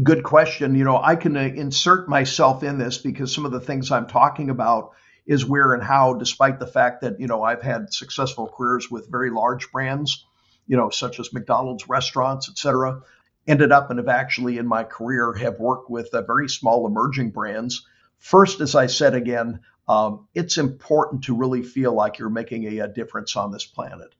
Good 0.02 0.22
question. 0.22 0.74
You 0.74 0.84
know, 0.84 0.98
I 1.00 1.14
can 1.14 1.36
uh, 1.36 1.40
insert 1.40 2.08
myself 2.08 2.62
in 2.62 2.78
this 2.78 2.98
because 2.98 3.34
some 3.34 3.44
of 3.44 3.52
the 3.52 3.60
things 3.60 3.92
I'm 3.92 4.06
talking 4.06 4.48
about 4.48 4.92
is 5.26 5.44
where 5.44 5.74
and 5.74 5.82
how, 5.82 6.14
despite 6.14 6.58
the 6.58 6.66
fact 6.66 7.02
that, 7.02 7.20
you 7.20 7.26
know, 7.26 7.42
I've 7.42 7.62
had 7.62 7.92
successful 7.92 8.48
careers 8.48 8.90
with 8.90 9.10
very 9.10 9.30
large 9.30 9.70
brands, 9.70 10.24
you 10.66 10.76
know, 10.76 10.88
such 10.88 11.20
as 11.20 11.32
McDonald's 11.32 11.88
restaurants, 11.88 12.48
et 12.48 12.56
cetera, 12.56 13.02
ended 13.46 13.72
up 13.72 13.90
and 13.90 13.98
have 13.98 14.08
actually 14.08 14.56
in 14.56 14.66
my 14.66 14.84
career 14.84 15.34
have 15.34 15.60
worked 15.60 15.90
with 15.90 16.12
uh, 16.14 16.22
very 16.22 16.48
small 16.48 16.86
emerging 16.86 17.30
brands. 17.30 17.86
First, 18.18 18.60
as 18.60 18.74
I 18.74 18.86
said 18.86 19.14
again, 19.14 19.60
um, 19.86 20.26
it's 20.34 20.56
important 20.56 21.24
to 21.24 21.36
really 21.36 21.62
feel 21.62 21.92
like 21.92 22.18
you're 22.18 22.30
making 22.30 22.64
a, 22.64 22.78
a 22.78 22.88
difference 22.88 23.36
on 23.36 23.52
this 23.52 23.66
planet. 23.66 24.14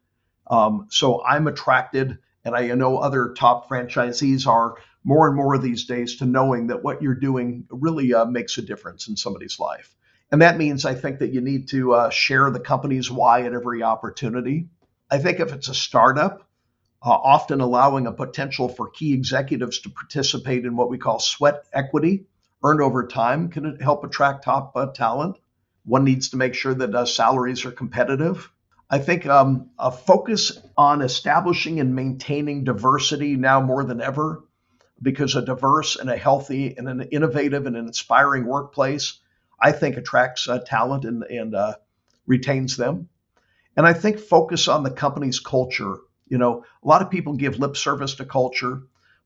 Um, 0.46 0.88
so 0.90 1.24
I'm 1.24 1.46
attracted, 1.46 2.18
and 2.44 2.54
I 2.54 2.66
know 2.74 2.98
other 2.98 3.32
top 3.32 3.66
franchisees 3.66 4.46
are 4.46 4.74
more 5.04 5.28
and 5.28 5.36
more 5.36 5.58
these 5.58 5.84
days 5.84 6.16
to 6.16 6.24
knowing 6.24 6.68
that 6.68 6.82
what 6.82 7.02
you're 7.02 7.14
doing 7.14 7.66
really 7.70 8.14
uh, 8.14 8.24
makes 8.24 8.56
a 8.58 8.62
difference 8.62 9.06
in 9.08 9.16
somebody's 9.16 9.60
life. 9.60 9.94
And 10.32 10.40
that 10.42 10.56
means 10.56 10.84
I 10.84 10.94
think 10.94 11.18
that 11.18 11.32
you 11.32 11.42
need 11.42 11.68
to 11.68 11.92
uh, 11.92 12.10
share 12.10 12.50
the 12.50 12.58
company's 12.58 13.10
why 13.10 13.42
at 13.42 13.52
every 13.52 13.82
opportunity. 13.82 14.68
I 15.10 15.18
think 15.18 15.38
if 15.38 15.52
it's 15.52 15.68
a 15.68 15.74
startup, 15.74 16.48
uh, 17.02 17.10
often 17.10 17.60
allowing 17.60 18.06
a 18.06 18.12
potential 18.12 18.68
for 18.68 18.88
key 18.88 19.12
executives 19.12 19.80
to 19.80 19.90
participate 19.90 20.64
in 20.64 20.74
what 20.74 20.88
we 20.88 20.96
call 20.96 21.20
sweat 21.20 21.64
equity 21.72 22.24
earned 22.64 22.80
over 22.80 23.06
time 23.06 23.50
can 23.50 23.78
help 23.78 24.04
attract 24.04 24.44
top 24.44 24.72
uh, 24.74 24.86
talent. 24.86 25.36
One 25.84 26.04
needs 26.04 26.30
to 26.30 26.38
make 26.38 26.54
sure 26.54 26.72
that 26.72 26.94
uh, 26.94 27.04
salaries 27.04 27.66
are 27.66 27.70
competitive. 27.70 28.50
I 28.88 28.98
think 28.98 29.26
um, 29.26 29.70
a 29.78 29.90
focus 29.90 30.58
on 30.78 31.02
establishing 31.02 31.78
and 31.78 31.94
maintaining 31.94 32.64
diversity 32.64 33.36
now 33.36 33.60
more 33.60 33.84
than 33.84 34.00
ever 34.00 34.42
because 35.00 35.36
a 35.36 35.42
diverse 35.42 35.96
and 35.96 36.08
a 36.08 36.16
healthy 36.16 36.76
and 36.76 36.88
an 36.88 37.02
innovative 37.02 37.66
and 37.66 37.76
an 37.76 37.86
inspiring 37.86 38.46
workplace, 38.46 39.18
I 39.60 39.72
think, 39.72 39.96
attracts 39.96 40.48
uh, 40.48 40.60
talent 40.60 41.04
and, 41.04 41.22
and 41.24 41.54
uh, 41.54 41.74
retains 42.26 42.76
them. 42.76 43.08
And 43.76 43.86
I 43.86 43.92
think 43.92 44.18
focus 44.18 44.68
on 44.68 44.82
the 44.82 44.90
company's 44.90 45.40
culture. 45.40 45.98
You 46.28 46.38
know, 46.38 46.64
a 46.82 46.88
lot 46.88 47.02
of 47.02 47.10
people 47.10 47.34
give 47.34 47.58
lip 47.58 47.76
service 47.76 48.14
to 48.16 48.24
culture, 48.24 48.82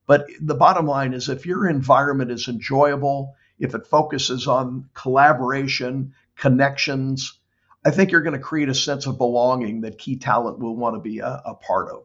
but 0.07 0.27
the 0.41 0.55
bottom 0.55 0.87
line 0.87 1.13
is 1.13 1.29
if 1.29 1.47
your 1.47 1.69
environment 1.69 2.31
is 2.31 2.49
enjoyable, 2.49 3.35
if 3.59 3.75
it 3.75 3.87
focuses 3.87 4.47
on 4.47 4.89
collaboration, 4.95 6.15
connections, 6.37 7.39
I 7.85 7.91
think 7.91 8.11
you're 8.11 8.23
going 8.23 8.33
to 8.33 8.39
create 8.39 8.69
a 8.69 8.75
sense 8.75 9.07
of 9.07 9.19
belonging 9.19 9.83
that 9.83 9.99
key 9.99 10.17
talent 10.17 10.59
will 10.59 10.77
want 10.77 10.97
to 10.97 11.01
be 11.01 11.19
a, 11.21 11.43
a 11.45 11.55
part 11.55 11.91
of. 11.91 12.05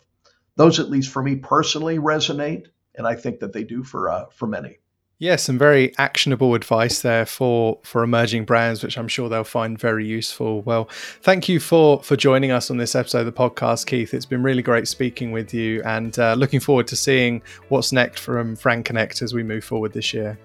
Those, 0.56 0.80
at 0.80 0.90
least 0.90 1.10
for 1.10 1.24
me 1.24 1.38
personally, 1.38 1.98
resonate 1.98 2.68
and 2.96 3.08
I 3.08 3.16
think 3.16 3.40
that 3.40 3.54
they 3.54 3.64
do 3.64 3.84
for 3.84 4.10
uh, 4.10 4.26
for 4.32 4.48
many. 4.48 4.80
Yeah, 5.20 5.38
some 5.38 5.58
very 5.58 5.98
actionable 5.98 6.54
advice 6.54 7.02
there 7.02 7.26
for 7.26 7.80
for 7.84 8.04
emerging 8.04 8.46
brands, 8.46 8.84
which 8.84 8.98
I'm 8.98 9.08
sure 9.08 9.30
they'll 9.30 9.46
find 9.46 9.80
very 9.80 10.06
useful. 10.06 10.62
Well, 10.64 10.90
thank 11.22 11.48
you 11.48 11.60
for 11.60 12.04
for 12.04 12.18
joining 12.18 12.52
us 12.52 12.70
on 12.70 12.78
this 12.78 12.94
episode 12.94 13.20
of 13.20 13.26
the 13.28 13.32
podcast, 13.32 13.86
Keith. 13.86 14.14
It's 14.14 14.26
been 14.26 14.44
really 14.44 14.62
great 14.62 14.88
speaking 14.88 15.32
with 15.32 15.54
you, 15.54 15.82
and 15.84 16.18
uh, 16.20 16.34
looking 16.34 16.60
forward 16.60 16.88
to 16.88 16.96
seeing 16.96 17.42
what's 17.70 17.94
next 17.94 18.20
from 18.20 18.58
FranConnect 18.58 19.22
as 19.22 19.34
we 19.34 19.44
move 19.44 19.64
forward 19.64 19.94
this 19.94 20.14
year. 20.14 20.38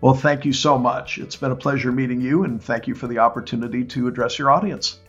Well, 0.00 0.14
thank 0.14 0.44
you 0.44 0.52
so 0.52 0.78
much. 0.78 1.18
It's 1.18 1.36
been 1.36 1.50
a 1.50 1.56
pleasure 1.56 1.92
meeting 1.92 2.20
you, 2.20 2.44
and 2.44 2.62
thank 2.62 2.86
you 2.86 2.94
for 2.94 3.06
the 3.06 3.18
opportunity 3.18 3.84
to 3.84 4.06
address 4.08 4.38
your 4.38 4.50
audience. 4.50 5.00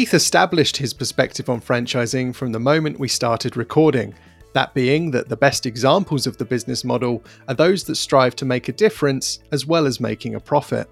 Keith 0.00 0.14
established 0.14 0.78
his 0.78 0.94
perspective 0.94 1.50
on 1.50 1.60
franchising 1.60 2.34
from 2.34 2.52
the 2.52 2.58
moment 2.58 2.98
we 2.98 3.06
started 3.06 3.54
recording. 3.54 4.14
That 4.54 4.72
being 4.72 5.10
that 5.10 5.28
the 5.28 5.36
best 5.36 5.66
examples 5.66 6.26
of 6.26 6.38
the 6.38 6.44
business 6.46 6.84
model 6.84 7.22
are 7.48 7.54
those 7.54 7.84
that 7.84 7.96
strive 7.96 8.34
to 8.36 8.46
make 8.46 8.70
a 8.70 8.72
difference 8.72 9.40
as 9.52 9.66
well 9.66 9.84
as 9.84 10.00
making 10.00 10.36
a 10.36 10.40
profit. 10.40 10.88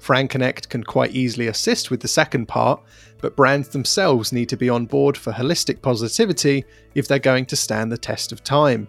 FranConnect 0.00 0.68
can 0.68 0.82
quite 0.82 1.12
easily 1.12 1.46
assist 1.46 1.92
with 1.92 2.00
the 2.00 2.08
second 2.08 2.46
part, 2.46 2.82
but 3.20 3.36
brands 3.36 3.68
themselves 3.68 4.32
need 4.32 4.48
to 4.48 4.56
be 4.56 4.68
on 4.68 4.84
board 4.84 5.16
for 5.16 5.32
holistic 5.32 5.80
positivity 5.80 6.64
if 6.96 7.06
they're 7.06 7.20
going 7.20 7.46
to 7.46 7.54
stand 7.54 7.92
the 7.92 7.96
test 7.96 8.32
of 8.32 8.42
time. 8.42 8.88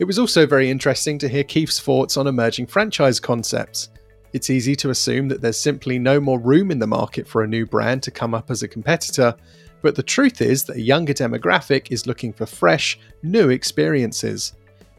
It 0.00 0.06
was 0.06 0.18
also 0.18 0.44
very 0.44 0.68
interesting 0.68 1.20
to 1.20 1.28
hear 1.28 1.44
Keith's 1.44 1.78
thoughts 1.78 2.16
on 2.16 2.26
emerging 2.26 2.66
franchise 2.66 3.20
concepts. 3.20 3.90
It's 4.32 4.50
easy 4.50 4.76
to 4.76 4.90
assume 4.90 5.28
that 5.28 5.40
there's 5.40 5.58
simply 5.58 5.98
no 5.98 6.20
more 6.20 6.38
room 6.38 6.70
in 6.70 6.78
the 6.78 6.86
market 6.86 7.26
for 7.26 7.42
a 7.42 7.48
new 7.48 7.64
brand 7.64 8.02
to 8.02 8.10
come 8.10 8.34
up 8.34 8.50
as 8.50 8.62
a 8.62 8.68
competitor, 8.68 9.34
but 9.80 9.94
the 9.94 10.02
truth 10.02 10.42
is 10.42 10.64
that 10.64 10.76
a 10.76 10.82
younger 10.82 11.14
demographic 11.14 11.90
is 11.90 12.06
looking 12.06 12.32
for 12.32 12.44
fresh, 12.44 12.98
new 13.22 13.48
experiences. 13.48 14.52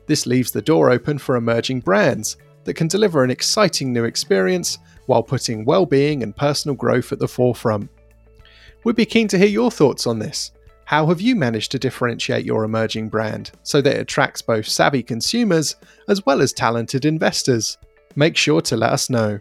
This 0.07 0.25
leaves 0.25 0.51
the 0.51 0.61
door 0.61 0.89
open 0.89 1.19
for 1.19 1.35
emerging 1.35 1.81
brands 1.81 2.37
that 2.63 2.73
can 2.73 2.87
deliver 2.87 3.23
an 3.23 3.29
exciting 3.29 3.93
new 3.93 4.05
experience 4.05 4.79
while 5.05 5.21
putting 5.21 5.65
well-being 5.65 6.23
and 6.23 6.35
personal 6.35 6.75
growth 6.75 7.11
at 7.11 7.19
the 7.19 7.27
forefront. 7.27 7.89
We'd 8.83 8.95
be 8.95 9.05
keen 9.05 9.27
to 9.27 9.37
hear 9.37 9.47
your 9.47 9.69
thoughts 9.69 10.07
on 10.07 10.17
this. 10.17 10.51
How 10.85 11.05
have 11.07 11.21
you 11.21 11.35
managed 11.35 11.71
to 11.71 11.79
differentiate 11.79 12.45
your 12.45 12.63
emerging 12.63 13.09
brand 13.09 13.51
so 13.61 13.79
that 13.81 13.95
it 13.95 14.01
attracts 14.01 14.41
both 14.41 14.67
savvy 14.67 15.03
consumers 15.03 15.75
as 16.07 16.25
well 16.25 16.41
as 16.41 16.51
talented 16.51 17.05
investors? 17.05 17.77
Make 18.15 18.37
sure 18.37 18.61
to 18.61 18.75
let 18.75 18.91
us 18.91 19.09
know. 19.09 19.39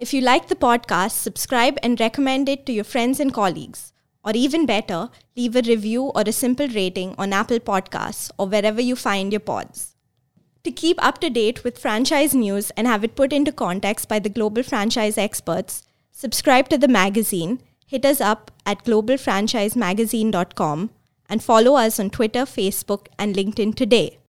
If 0.00 0.14
you 0.14 0.20
like 0.20 0.46
the 0.46 0.54
podcast, 0.54 1.10
subscribe 1.10 1.76
and 1.82 1.98
recommend 1.98 2.48
it 2.48 2.64
to 2.66 2.72
your 2.72 2.84
friends 2.84 3.18
and 3.18 3.34
colleagues. 3.34 3.92
Or 4.24 4.30
even 4.34 4.64
better, 4.64 5.10
leave 5.36 5.56
a 5.56 5.62
review 5.62 6.12
or 6.14 6.22
a 6.24 6.32
simple 6.32 6.68
rating 6.68 7.16
on 7.18 7.32
Apple 7.32 7.58
Podcasts 7.58 8.30
or 8.38 8.46
wherever 8.46 8.80
you 8.80 8.94
find 8.94 9.32
your 9.32 9.40
pods. 9.40 9.96
To 10.64 10.70
keep 10.70 11.02
up 11.02 11.18
to 11.20 11.30
date 11.30 11.64
with 11.64 11.78
franchise 11.78 12.34
news 12.34 12.70
and 12.76 12.86
have 12.86 13.02
it 13.02 13.16
put 13.16 13.32
into 13.32 13.50
context 13.50 14.08
by 14.08 14.18
the 14.18 14.28
global 14.28 14.62
franchise 14.62 15.16
experts, 15.18 15.82
subscribe 16.12 16.68
to 16.68 16.78
the 16.78 16.88
magazine, 16.88 17.60
hit 17.86 18.04
us 18.04 18.20
up 18.20 18.50
at 18.66 18.84
globalfranchisemagazine.com, 18.84 20.90
and 21.28 21.42
follow 21.42 21.76
us 21.76 22.00
on 22.00 22.10
Twitter, 22.10 22.42
Facebook, 22.42 23.06
and 23.18 23.34
LinkedIn 23.34 23.74
today. 23.74 24.18